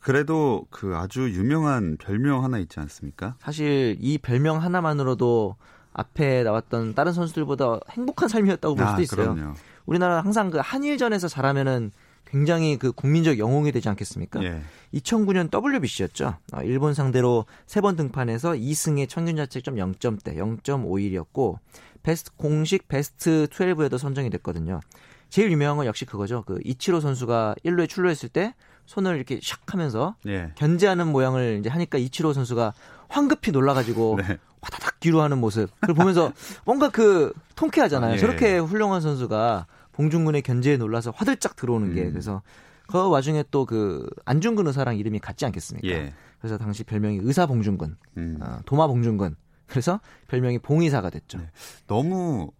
그래도 0.00 0.66
그 0.70 0.96
아주 0.96 1.30
유명한 1.30 1.96
별명 1.96 2.42
하나 2.42 2.58
있지 2.58 2.80
않습니까? 2.80 3.36
사실 3.38 3.96
이 4.00 4.18
별명 4.18 4.60
하나만으로도 4.60 5.56
앞에 5.92 6.42
나왔던 6.42 6.94
다른 6.94 7.12
선수들보다 7.12 7.80
행복한 7.90 8.28
삶이었다고 8.28 8.74
볼 8.74 8.84
아, 8.84 8.90
수도 8.90 9.02
있어요. 9.02 9.34
그럼요. 9.34 9.54
우리나라 9.86 10.20
항상 10.20 10.50
그 10.50 10.58
한일전에서 10.58 11.28
잘하면은 11.28 11.92
굉장히 12.32 12.78
그 12.78 12.92
국민적 12.92 13.38
영웅이 13.38 13.70
되지 13.72 13.88
않겠습니까? 13.90 14.42
예. 14.42 14.62
2009년 14.94 15.50
WBC였죠. 15.52 16.36
어, 16.54 16.62
일본 16.62 16.94
상대로 16.94 17.44
세 17.66 17.80
번 17.82 17.94
등판해서 17.96 18.52
2승의 18.52 19.08
평균 19.12 19.36
자책점 19.36 19.74
0점대 19.76 20.34
0.51이었고 20.36 21.58
베스트 22.02 22.30
공식 22.36 22.88
베스트 22.88 23.46
12에도 23.50 23.98
선정이 23.98 24.30
됐거든요. 24.30 24.80
제일 25.28 25.50
유명한 25.52 25.76
건 25.76 25.86
역시 25.86 26.04
그거죠. 26.06 26.42
그 26.46 26.58
이치로 26.64 27.00
선수가 27.00 27.56
1루에 27.64 27.88
출루했을 27.88 28.28
때 28.30 28.54
손을 28.86 29.16
이렇게 29.16 29.38
샥 29.38 29.58
하면서 29.66 30.16
예. 30.26 30.52
견제하는 30.56 31.08
모양을 31.08 31.58
이제 31.60 31.68
하니까 31.68 31.98
이치로 31.98 32.32
선수가 32.32 32.72
황급히 33.08 33.50
놀라가지고 33.52 34.16
네. 34.26 34.38
화다닥 34.62 35.00
뒤로 35.00 35.20
하는 35.22 35.38
모습. 35.38 35.70
그걸 35.80 35.94
보면서 35.94 36.32
뭔가 36.64 36.88
그 36.88 37.32
통쾌하잖아요. 37.56 38.12
아, 38.12 38.14
예. 38.14 38.18
저렇게 38.18 38.58
훌륭한 38.58 39.00
선수가 39.00 39.66
봉중근의 39.92 40.42
견제에 40.42 40.76
놀라서 40.76 41.10
화들짝 41.14 41.56
들어오는 41.56 41.94
게 41.94 42.02
음. 42.04 42.10
그래서 42.10 42.42
그 42.88 43.08
와중에 43.08 43.44
또 43.50 43.64
그 43.64 44.06
안중근 44.24 44.66
의사랑 44.66 44.96
이름이 44.98 45.18
같지 45.20 45.46
않겠습니까? 45.46 45.88
예. 45.88 46.12
그래서 46.40 46.58
당시 46.58 46.82
별명이 46.84 47.20
의사 47.22 47.46
봉중근, 47.46 47.96
음. 48.18 48.38
어, 48.40 48.58
도마 48.66 48.86
봉중근. 48.88 49.36
그래서 49.66 50.00
별명이 50.28 50.58
봉의사가 50.58 51.08
됐죠. 51.10 51.38
네. 51.38 51.50
너무 51.86 52.50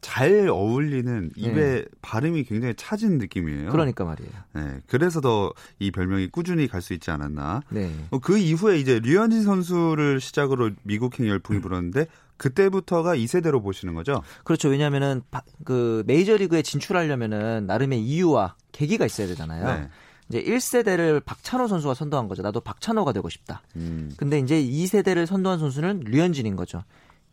잘 0.00 0.48
어울리는 0.48 1.30
입에 1.36 1.52
네. 1.54 1.84
발음이 2.00 2.44
굉장히 2.44 2.74
차진 2.74 3.18
느낌이에요. 3.18 3.70
그러니까 3.70 4.04
말이에요. 4.04 4.30
네, 4.54 4.80
그래서 4.86 5.20
더 5.20 5.52
이 5.78 5.90
별명이 5.90 6.28
꾸준히 6.28 6.68
갈 6.68 6.80
수 6.80 6.94
있지 6.94 7.10
않았나. 7.10 7.62
네. 7.68 7.90
어, 8.10 8.18
그 8.18 8.38
이후에 8.38 8.78
이제 8.78 8.98
류현진 9.00 9.42
선수를 9.42 10.20
시작으로 10.20 10.70
미국행 10.84 11.26
열풍이 11.28 11.58
음. 11.58 11.62
불었는데 11.62 12.06
그때부터가 12.40 13.16
2세대로 13.16 13.62
보시는 13.62 13.94
거죠? 13.94 14.22
그렇죠. 14.44 14.70
왜냐하면은 14.70 15.20
그 15.64 16.02
메이저리그에 16.06 16.62
진출하려면은 16.62 17.66
나름의 17.66 18.02
이유와 18.02 18.56
계기가 18.72 19.04
있어야 19.04 19.26
되잖아요. 19.26 19.66
네. 19.66 19.88
이제 20.30 20.42
1세대를 20.42 21.22
박찬호 21.22 21.68
선수가 21.68 21.92
선도한 21.92 22.28
거죠. 22.28 22.40
나도 22.40 22.60
박찬호가 22.60 23.12
되고 23.12 23.28
싶다. 23.28 23.62
음. 23.76 24.10
근데 24.16 24.38
이제 24.38 24.54
2세대를 24.62 25.26
선도한 25.26 25.58
선수는 25.58 26.04
류현진인 26.06 26.56
거죠. 26.56 26.82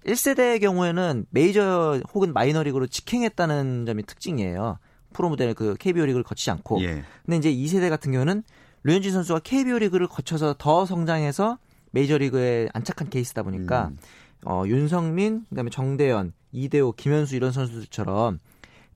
1세대의 0.05 0.59
경우에는 0.59 1.25
메이저 1.29 2.01
혹은 2.13 2.33
마이너리그로 2.33 2.87
직행했다는 2.87 3.85
점이 3.85 4.03
특징이에요. 4.03 4.77
프로 5.13 5.29
무대 5.29 5.53
그 5.53 5.75
KBO 5.79 6.05
리그를 6.05 6.23
거치지 6.23 6.51
않고. 6.51 6.81
예. 6.81 7.03
근데 7.25 7.37
이제 7.37 7.53
2세대 7.53 7.89
같은 7.89 8.11
경우는 8.11 8.43
류현진 8.83 9.13
선수가 9.13 9.39
KBO 9.39 9.79
리그를 9.79 10.07
거쳐서 10.07 10.55
더 10.57 10.85
성장해서 10.85 11.59
메이저 11.91 12.17
리그에 12.17 12.67
안착한 12.73 13.09
케이스다 13.09 13.43
보니까 13.43 13.87
음. 13.87 13.97
어, 14.45 14.63
윤석민, 14.65 15.45
그다음에 15.49 15.69
정대현, 15.69 16.33
이대호, 16.51 16.93
김현수 16.93 17.35
이런 17.35 17.51
선수들처럼 17.51 18.39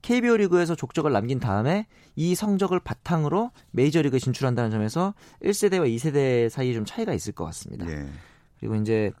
KBO 0.02 0.36
리그에서 0.36 0.74
족적을 0.74 1.12
남긴 1.12 1.38
다음에 1.38 1.86
이 2.16 2.34
성적을 2.34 2.80
바탕으로 2.80 3.50
메이저리그에 3.70 4.18
진출한다는 4.18 4.70
점에서 4.70 5.14
1세대와 5.42 5.88
2세대 5.94 6.48
사이에 6.48 6.74
좀 6.74 6.84
차이가 6.84 7.14
있을 7.14 7.32
것 7.32 7.44
같습니다. 7.46 7.88
예. 7.90 8.08
그리고 8.58 8.74
이제 8.76 9.12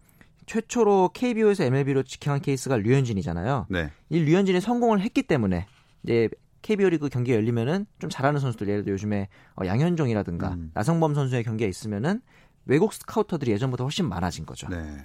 최초로 0.46 1.10
KBO에서 1.14 1.64
MLB로 1.64 2.02
직행한 2.02 2.40
케이스가 2.40 2.76
류현진이잖아요. 2.76 3.66
네. 3.70 3.90
이 4.10 4.18
류현진이 4.20 4.60
성공을 4.60 5.00
했기 5.00 5.22
때문에 5.22 5.66
이제 6.02 6.28
KBO 6.62 6.90
리그 6.90 7.08
경기가 7.08 7.36
열리면은 7.36 7.86
좀 7.98 8.10
잘하는 8.10 8.40
선수들 8.40 8.68
예를 8.68 8.84
들어 8.84 8.92
요즘에 8.94 9.28
어, 9.54 9.66
양현종이라든가 9.66 10.54
음. 10.54 10.70
나성범 10.74 11.14
선수의 11.14 11.44
경기가 11.44 11.68
있으면은 11.68 12.20
외국 12.66 12.92
스카우터들이 12.92 13.50
예전보다 13.52 13.84
훨씬 13.84 14.08
많아진 14.08 14.46
거죠. 14.46 14.68
네. 14.68 15.04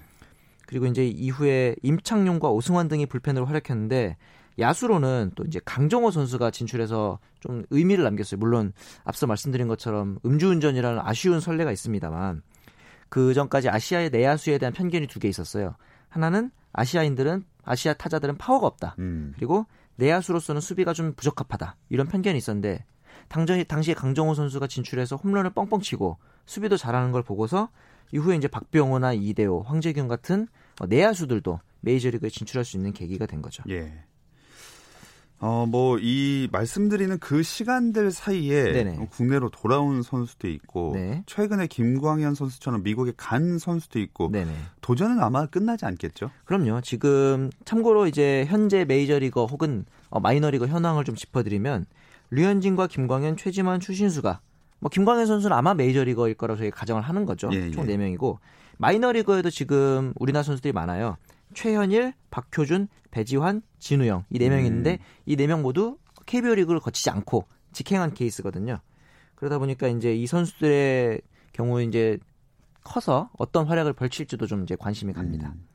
그리고 0.67 0.85
이제 0.85 1.07
이후에 1.07 1.75
임창용과 1.81 2.49
오승환 2.51 2.87
등이 2.87 3.07
불펜으로 3.07 3.45
활약했는데 3.47 4.17
야수로는 4.59 5.31
또 5.35 5.43
이제 5.45 5.59
강정호 5.65 6.11
선수가 6.11 6.51
진출해서 6.51 7.19
좀 7.39 7.63
의미를 7.71 8.03
남겼어요. 8.03 8.37
물론 8.39 8.73
앞서 9.03 9.25
말씀드린 9.27 9.67
것처럼 9.67 10.19
음주운전이라는 10.25 10.99
아쉬운 11.03 11.39
선례가 11.39 11.71
있습니다만 11.71 12.41
그 13.09 13.33
전까지 13.33 13.69
아시아의 13.69 14.09
내야수에 14.11 14.57
대한 14.59 14.73
편견이 14.73 15.07
두 15.07 15.19
개 15.19 15.27
있었어요. 15.27 15.75
하나는 16.09 16.51
아시아인들은 16.73 17.45
아시아 17.63 17.93
타자들은 17.93 18.37
파워가 18.37 18.67
없다. 18.67 18.95
음. 18.99 19.33
그리고 19.35 19.65
내야수로서는 19.95 20.61
수비가 20.61 20.93
좀 20.93 21.13
부적합하다. 21.13 21.75
이런 21.89 22.07
편견이 22.07 22.37
있었는데 22.37 22.85
당시에 23.29 23.93
강정호 23.93 24.33
선수가 24.33 24.67
진출해서 24.67 25.15
홈런을 25.17 25.51
뻥뻥 25.51 25.81
치고 25.81 26.17
수비도 26.45 26.77
잘하는 26.77 27.11
걸 27.11 27.23
보고서 27.23 27.69
이후에 28.11 28.35
이제 28.35 28.47
박병호나 28.47 29.13
이대호, 29.13 29.63
황재균 29.63 30.07
같은 30.07 30.47
내야수들도 30.87 31.59
메이저리그에 31.81 32.29
진출할 32.29 32.65
수 32.65 32.77
있는 32.77 32.93
계기가 32.93 33.25
된 33.25 33.41
거죠. 33.41 33.63
예. 33.69 33.93
어, 35.39 35.67
뭐, 35.67 35.99
이 35.99 36.49
말씀드리는 36.51 37.19
그 37.19 37.43
시간들 37.43 38.09
사이에 38.09 38.71
네네. 38.71 39.07
국내로 39.11 39.49
돌아온 39.49 40.01
선수도 40.01 40.47
있고, 40.47 40.93
네. 40.95 41.21
최근에 41.27 41.67
김광현 41.67 42.33
선수처럼 42.33 42.81
미국에 42.81 43.13
간 43.15 43.59
선수도 43.59 43.99
있고, 43.99 44.31
네네. 44.31 44.51
도전은 44.81 45.21
아마 45.21 45.45
끝나지 45.45 45.85
않겠죠? 45.85 46.31
그럼요. 46.45 46.81
지금, 46.81 47.51
참고로 47.65 48.07
이제 48.07 48.45
현재 48.47 48.83
메이저리거 48.83 49.45
혹은 49.45 49.85
어, 50.09 50.19
마이너리거 50.19 50.65
현황을 50.65 51.03
좀 51.03 51.13
짚어드리면, 51.13 51.85
류현진과 52.31 52.87
김광현, 52.87 53.37
최지만, 53.37 53.79
추신수가, 53.79 54.39
뭐, 54.79 54.89
김광현 54.89 55.25
선수는 55.25 55.55
아마 55.55 55.73
메이저리거일 55.73 56.35
거라고 56.35 56.57
저희 56.59 56.71
가정을 56.71 57.01
하는 57.01 57.25
거죠. 57.25 57.49
예, 57.53 57.71
총 57.71 57.89
예. 57.89 57.95
4명이고, 57.97 58.37
마이너리거에도 58.77 59.49
지금 59.49 60.13
우리나라 60.17 60.43
선수들이 60.43 60.71
많아요. 60.73 61.17
최현일, 61.53 62.13
박효준, 62.29 62.87
배지환, 63.09 63.61
진우영 63.79 64.25
이 64.29 64.37
네 64.37 64.49
명이 64.49 64.63
음. 64.63 64.65
있는데 64.67 64.99
이네 65.25 65.47
명 65.47 65.61
모두 65.63 65.97
KBO 66.25 66.53
리그를 66.55 66.79
거치지 66.79 67.09
않고 67.09 67.45
직행한 67.71 68.13
케이스거든요. 68.13 68.79
그러다 69.35 69.57
보니까 69.57 69.87
이제 69.87 70.13
이 70.13 70.27
선수들의 70.27 71.21
경우 71.53 71.81
이제 71.81 72.19
커서 72.83 73.29
어떤 73.37 73.65
활약을 73.65 73.93
벌칠지도 73.93 74.45
좀 74.45 74.63
이제 74.63 74.75
관심이 74.77 75.13
갑니다. 75.13 75.53
음. 75.55 75.65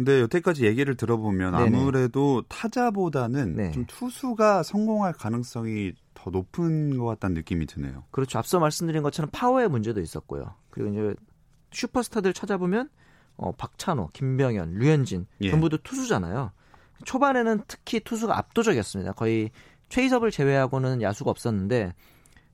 근데 0.00 0.22
여태까지 0.22 0.64
얘기를 0.64 0.96
들어보면 0.96 1.52
네네. 1.58 1.76
아무래도 1.76 2.40
타자보다는 2.48 3.54
네. 3.54 3.70
좀 3.72 3.84
투수가 3.86 4.62
성공할 4.62 5.12
가능성이 5.12 5.92
더 6.14 6.30
높은 6.30 6.96
것 6.96 7.04
같다는 7.04 7.34
느낌이 7.34 7.66
드네요. 7.66 8.04
그렇죠. 8.10 8.38
앞서 8.38 8.58
말씀드린 8.58 9.02
것처럼 9.02 9.28
파워의 9.30 9.68
문제도 9.68 10.00
있었고요. 10.00 10.54
그리고 10.70 10.90
이제 10.90 11.14
슈퍼스타들 11.72 12.32
찾아보면 12.32 12.88
어, 13.36 13.52
박찬호, 13.52 14.08
김병현, 14.14 14.76
류현진 14.76 15.26
예. 15.42 15.50
전부 15.50 15.68
다 15.68 15.76
투수잖아요. 15.82 16.52
초반에는 17.04 17.60
특히 17.68 18.00
투수가 18.00 18.38
압도적이었습니다. 18.38 19.12
거의 19.12 19.50
최희섭을 19.90 20.30
제외하고는 20.30 21.02
야수가 21.02 21.30
없었는데 21.30 21.92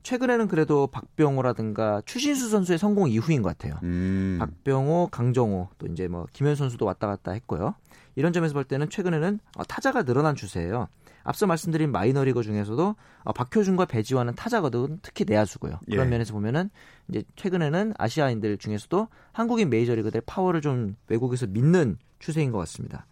최근에는 0.07 0.47
그래도 0.47 0.87
박병호라든가 0.87 2.01
추신수 2.05 2.47
선수의 2.47 2.77
성공 2.77 3.09
이후인 3.09 3.41
것 3.41 3.49
같아요. 3.49 3.77
음. 3.83 4.37
박병호, 4.39 5.09
강정호 5.11 5.67
또 5.77 5.87
이제 5.87 6.07
뭐 6.07 6.25
김현 6.31 6.55
선수도 6.55 6.85
왔다 6.85 7.07
갔다 7.07 7.33
했고요. 7.33 7.75
이런 8.15 8.31
점에서 8.31 8.53
볼 8.53 8.63
때는 8.63 8.89
최근에는 8.89 9.41
어, 9.57 9.63
타자가 9.65 10.03
늘어난 10.03 10.33
추세예요. 10.33 10.87
앞서 11.25 11.45
말씀드린 11.45 11.91
마이너리거 11.91 12.41
중에서도 12.41 12.95
어, 13.25 13.33
박효준과 13.33 13.83
배지환은 13.83 14.35
타자거든 14.35 14.99
특히 15.01 15.25
내야수고요. 15.27 15.81
그런 15.89 16.05
예. 16.05 16.09
면에서 16.09 16.31
보면은 16.31 16.69
이제 17.09 17.23
최근에는 17.35 17.95
아시아인들 17.97 18.59
중에서도 18.59 19.09
한국인 19.33 19.69
메이저리그들의 19.69 20.21
파워를 20.25 20.61
좀 20.61 20.95
외국에서 21.09 21.47
믿는 21.47 21.97
추세인 22.19 22.53
것 22.53 22.59
같습니다. 22.59 23.05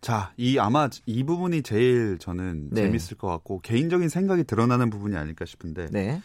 자, 0.00 0.32
이 0.36 0.58
아마 0.58 0.88
이 1.06 1.24
부분이 1.24 1.62
제일 1.62 2.18
저는 2.18 2.70
네. 2.70 2.82
재밌을 2.82 3.18
것 3.18 3.28
같고 3.28 3.60
개인적인 3.60 4.08
생각이 4.08 4.44
드러나는 4.44 4.90
부분이 4.90 5.16
아닐까 5.16 5.44
싶은데. 5.44 5.88
네. 5.90 6.22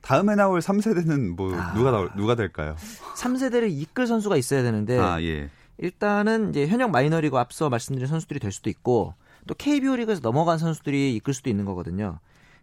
다음에 0.00 0.34
나올 0.34 0.60
3세대는 0.60 1.36
뭐 1.36 1.54
아... 1.54 1.74
누가 1.74 1.90
나올, 1.90 2.10
누가 2.16 2.34
될까요? 2.34 2.74
3세대를 3.16 3.70
이끌 3.70 4.06
선수가 4.06 4.36
있어야 4.38 4.62
되는데 4.62 4.98
아, 4.98 5.20
예. 5.20 5.50
일단은 5.76 6.50
이제 6.50 6.66
현역 6.66 6.90
마이너리그 6.90 7.36
앞서 7.36 7.68
말씀드린 7.68 8.06
선수들이 8.06 8.40
될 8.40 8.50
수도 8.50 8.70
있고 8.70 9.14
또 9.46 9.54
KBO 9.54 9.96
리그에서 9.96 10.20
넘어간 10.22 10.56
선수들이 10.56 11.14
이끌 11.16 11.34
수도 11.34 11.50
있는 11.50 11.66
거거든요. 11.66 12.18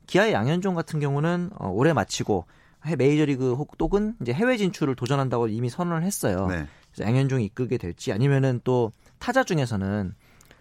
기아의 0.07 0.33
양현종 0.33 0.73
같은 0.73 0.99
경우는 0.99 1.51
어, 1.55 1.69
올해 1.69 1.93
마치고 1.93 2.45
메이저리그 2.97 3.53
혹은 3.53 4.15
이제 4.21 4.33
해외 4.33 4.57
진출을 4.57 4.95
도전한다고 4.95 5.47
이미 5.47 5.69
선언을 5.69 6.03
했어요. 6.03 6.47
네. 6.47 6.65
그래서 6.91 7.09
양현종이 7.09 7.45
이끌게 7.45 7.77
될지 7.77 8.11
아니면은 8.11 8.61
또 8.63 8.93
타자 9.19 9.43
중에서는 9.43 10.15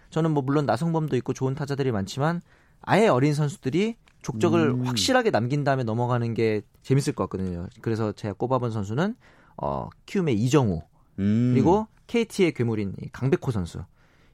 저는 0.09 0.31
뭐 0.31 0.43
물론 0.43 0.65
나성범도 0.65 1.15
있고 1.17 1.33
좋은 1.33 1.55
타자들이 1.55 1.91
많지만 1.91 2.41
아예 2.81 3.07
어린 3.07 3.33
선수들이 3.33 3.95
족적을 4.21 4.69
음. 4.69 4.85
확실하게 4.85 5.31
남긴 5.31 5.63
다음에 5.63 5.83
넘어가는 5.83 6.33
게 6.33 6.61
재밌을 6.81 7.13
것 7.13 7.23
같거든요. 7.29 7.67
그래서 7.81 8.11
제가 8.11 8.33
꼽아본 8.33 8.71
선수는 8.71 9.15
어, 9.57 9.89
키움의 10.05 10.35
이정우 10.35 10.81
음. 11.19 11.51
그리고 11.53 11.87
KT의 12.07 12.53
괴물인 12.53 12.95
강백호 13.11 13.51
선수 13.51 13.83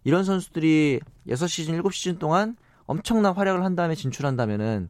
이런 0.03 0.23
선수들이 0.23 0.99
6시즌, 1.27 1.81
7시즌 1.81 2.19
동안 2.19 2.55
엄청난 2.85 3.33
활약을 3.33 3.63
한 3.63 3.75
다음에 3.75 3.95
진출한다면은 3.95 4.89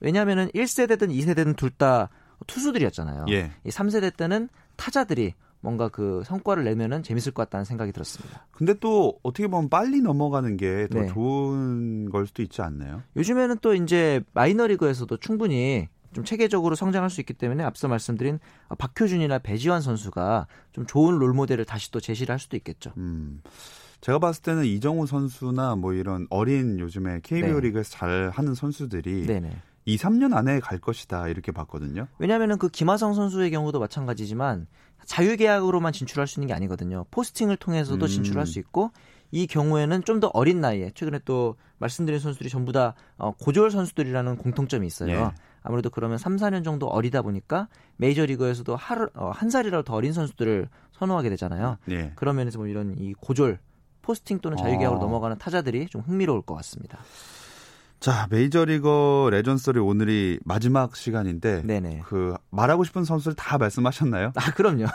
왜냐하면은 0.00 0.48
1세대든 0.48 1.10
2세대든 1.10 1.56
둘 1.56 1.70
다 1.70 2.10
투수들이었잖아요. 2.46 3.26
예. 3.30 3.50
이 3.64 3.70
3세대 3.70 4.16
때는 4.16 4.48
타자들이 4.76 5.34
뭔가 5.60 5.88
그 5.88 6.22
성과를 6.24 6.64
내면은 6.64 7.02
재밌을 7.02 7.32
것 7.32 7.42
같다는 7.44 7.64
생각이 7.64 7.92
들었습니다. 7.92 8.46
근데 8.52 8.74
또 8.74 9.18
어떻게 9.22 9.48
보면 9.48 9.68
빨리 9.68 10.00
넘어가는 10.00 10.56
게더 10.56 11.00
네. 11.00 11.06
좋은 11.08 12.10
걸 12.10 12.26
수도 12.26 12.42
있지 12.42 12.62
않나요? 12.62 13.02
요즘에는 13.16 13.58
또 13.60 13.74
이제 13.74 14.22
마이너리그에서도 14.32 15.16
충분히 15.18 15.88
좀 16.12 16.24
체계적으로 16.24 16.74
성장할 16.74 17.10
수 17.10 17.20
있기 17.20 17.34
때문에 17.34 17.62
앞서 17.62 17.88
말씀드린 17.88 18.38
박효준이나 18.78 19.40
배지환 19.40 19.82
선수가 19.82 20.46
좀 20.72 20.86
좋은 20.86 21.18
롤 21.18 21.34
모델을 21.34 21.66
다시 21.66 21.90
또 21.90 22.00
제시를 22.00 22.32
할 22.32 22.38
수도 22.38 22.56
있겠죠. 22.56 22.92
음. 22.96 23.42
제가 24.00 24.18
봤을 24.18 24.42
때는 24.42 24.64
이정우 24.64 25.06
선수나 25.06 25.76
뭐 25.76 25.92
이런 25.92 26.26
어린 26.30 26.78
요즘에 26.78 27.20
KBO 27.22 27.54
네. 27.54 27.60
리그에서 27.68 27.90
잘 27.90 28.30
하는 28.30 28.54
선수들이 28.54 29.26
네네. 29.26 29.50
2, 29.86 29.96
3년 29.96 30.34
안에 30.34 30.60
갈 30.60 30.78
것이다 30.78 31.28
이렇게 31.28 31.52
봤거든요. 31.52 32.08
왜냐하면 32.18 32.58
그 32.58 32.68
김하성 32.68 33.14
선수의 33.14 33.50
경우도 33.52 33.78
마찬가지지만 33.80 34.66
자유계약으로만 35.04 35.92
진출할 35.92 36.26
수 36.26 36.40
있는 36.40 36.48
게 36.48 36.54
아니거든요. 36.54 37.06
포스팅을 37.10 37.56
통해서도 37.56 38.04
음. 38.04 38.08
진출할 38.08 38.46
수 38.46 38.58
있고 38.58 38.90
이 39.30 39.46
경우에는 39.46 40.02
좀 40.04 40.20
더 40.20 40.30
어린 40.34 40.60
나이에 40.60 40.90
최근에 40.94 41.20
또 41.24 41.56
말씀드린 41.78 42.18
선수들이 42.18 42.48
전부 42.48 42.72
다 42.72 42.94
어, 43.16 43.32
고졸 43.32 43.70
선수들이라는 43.70 44.36
공통점이 44.38 44.86
있어요. 44.86 45.10
예. 45.10 45.30
아무래도 45.62 45.90
그러면 45.90 46.16
3, 46.18 46.36
4년 46.36 46.64
정도 46.64 46.86
어리다 46.86 47.22
보니까 47.22 47.68
메이저리그에서도 47.96 48.74
하루, 48.76 49.08
어, 49.14 49.30
한 49.30 49.50
살이라도 49.50 49.84
더 49.84 49.94
어린 49.94 50.12
선수들을 50.12 50.68
선호하게 50.92 51.28
되잖아요. 51.30 51.76
예. 51.90 52.12
그런 52.16 52.36
면에서 52.36 52.58
뭐 52.58 52.66
이런 52.66 52.94
이 52.98 53.12
고졸 53.14 53.58
포스팅 54.02 54.38
또는 54.38 54.56
자유계약으로 54.56 54.98
어. 54.98 55.02
넘어가는 55.02 55.38
타자들이 55.38 55.86
좀 55.86 56.00
흥미로울 56.02 56.42
것 56.42 56.54
같습니다. 56.54 56.98
자, 58.00 58.26
메이저리거 58.30 59.30
레전스리 59.32 59.80
오늘이 59.80 60.38
마지막 60.44 60.94
시간인데 60.94 61.62
네네. 61.62 62.02
그 62.06 62.34
말하고 62.50 62.84
싶은 62.84 63.04
선수를 63.04 63.34
다 63.34 63.58
말씀하셨나요? 63.58 64.32
아, 64.36 64.52
그럼요. 64.52 64.86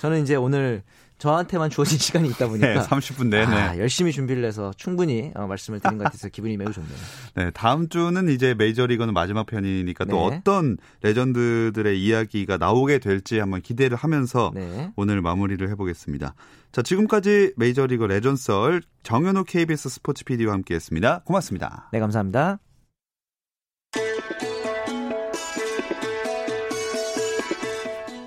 저는 0.00 0.22
이제 0.22 0.34
오늘 0.36 0.82
저한테만 1.18 1.70
주어진 1.70 1.98
시간이 1.98 2.28
있다 2.28 2.48
보니까 2.48 2.66
네, 2.66 2.80
30분 2.80 3.28
내내 3.28 3.54
아, 3.54 3.78
열심히 3.78 4.12
준비를 4.12 4.44
해서 4.44 4.72
충분히 4.76 5.32
어, 5.34 5.46
말씀을 5.46 5.80
드린 5.80 5.98
것 5.98 6.04
같아서 6.04 6.28
기분이 6.28 6.56
매우 6.56 6.72
좋네요. 6.72 6.92
네, 7.34 7.50
다음 7.52 7.88
주는 7.88 8.28
이제 8.28 8.54
메이저리거는 8.54 9.14
마지막 9.14 9.46
편이니까 9.46 10.04
네. 10.04 10.10
또 10.10 10.24
어떤 10.24 10.76
레전드들의 11.02 12.00
이야기가 12.02 12.58
나오게 12.58 12.98
될지 12.98 13.38
한번 13.38 13.62
기대를 13.62 13.96
하면서 13.96 14.50
네. 14.54 14.92
오늘 14.96 15.22
마무리를 15.22 15.68
해보겠습니다. 15.70 16.34
자, 16.72 16.82
지금까지 16.82 17.54
메이저리거 17.56 18.06
레전썰 18.06 18.82
정현호 19.02 19.44
KBS 19.44 19.88
스포츠 19.88 20.24
PD와 20.24 20.52
함께했습니다. 20.52 21.22
고맙습니다. 21.24 21.88
네, 21.92 22.00
감사합니다. 22.00 22.58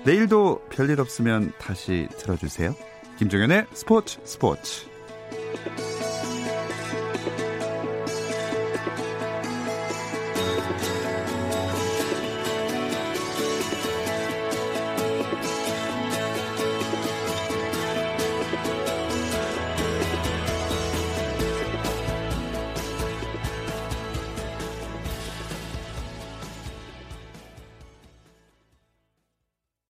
내일도 0.04 0.62
별일 0.70 1.00
없으면 1.00 1.52
다시 1.58 2.08
들어주세요. 2.16 2.74
김종현의 3.18 3.66
스포츠 3.74 4.18
스포츠. 4.24 4.86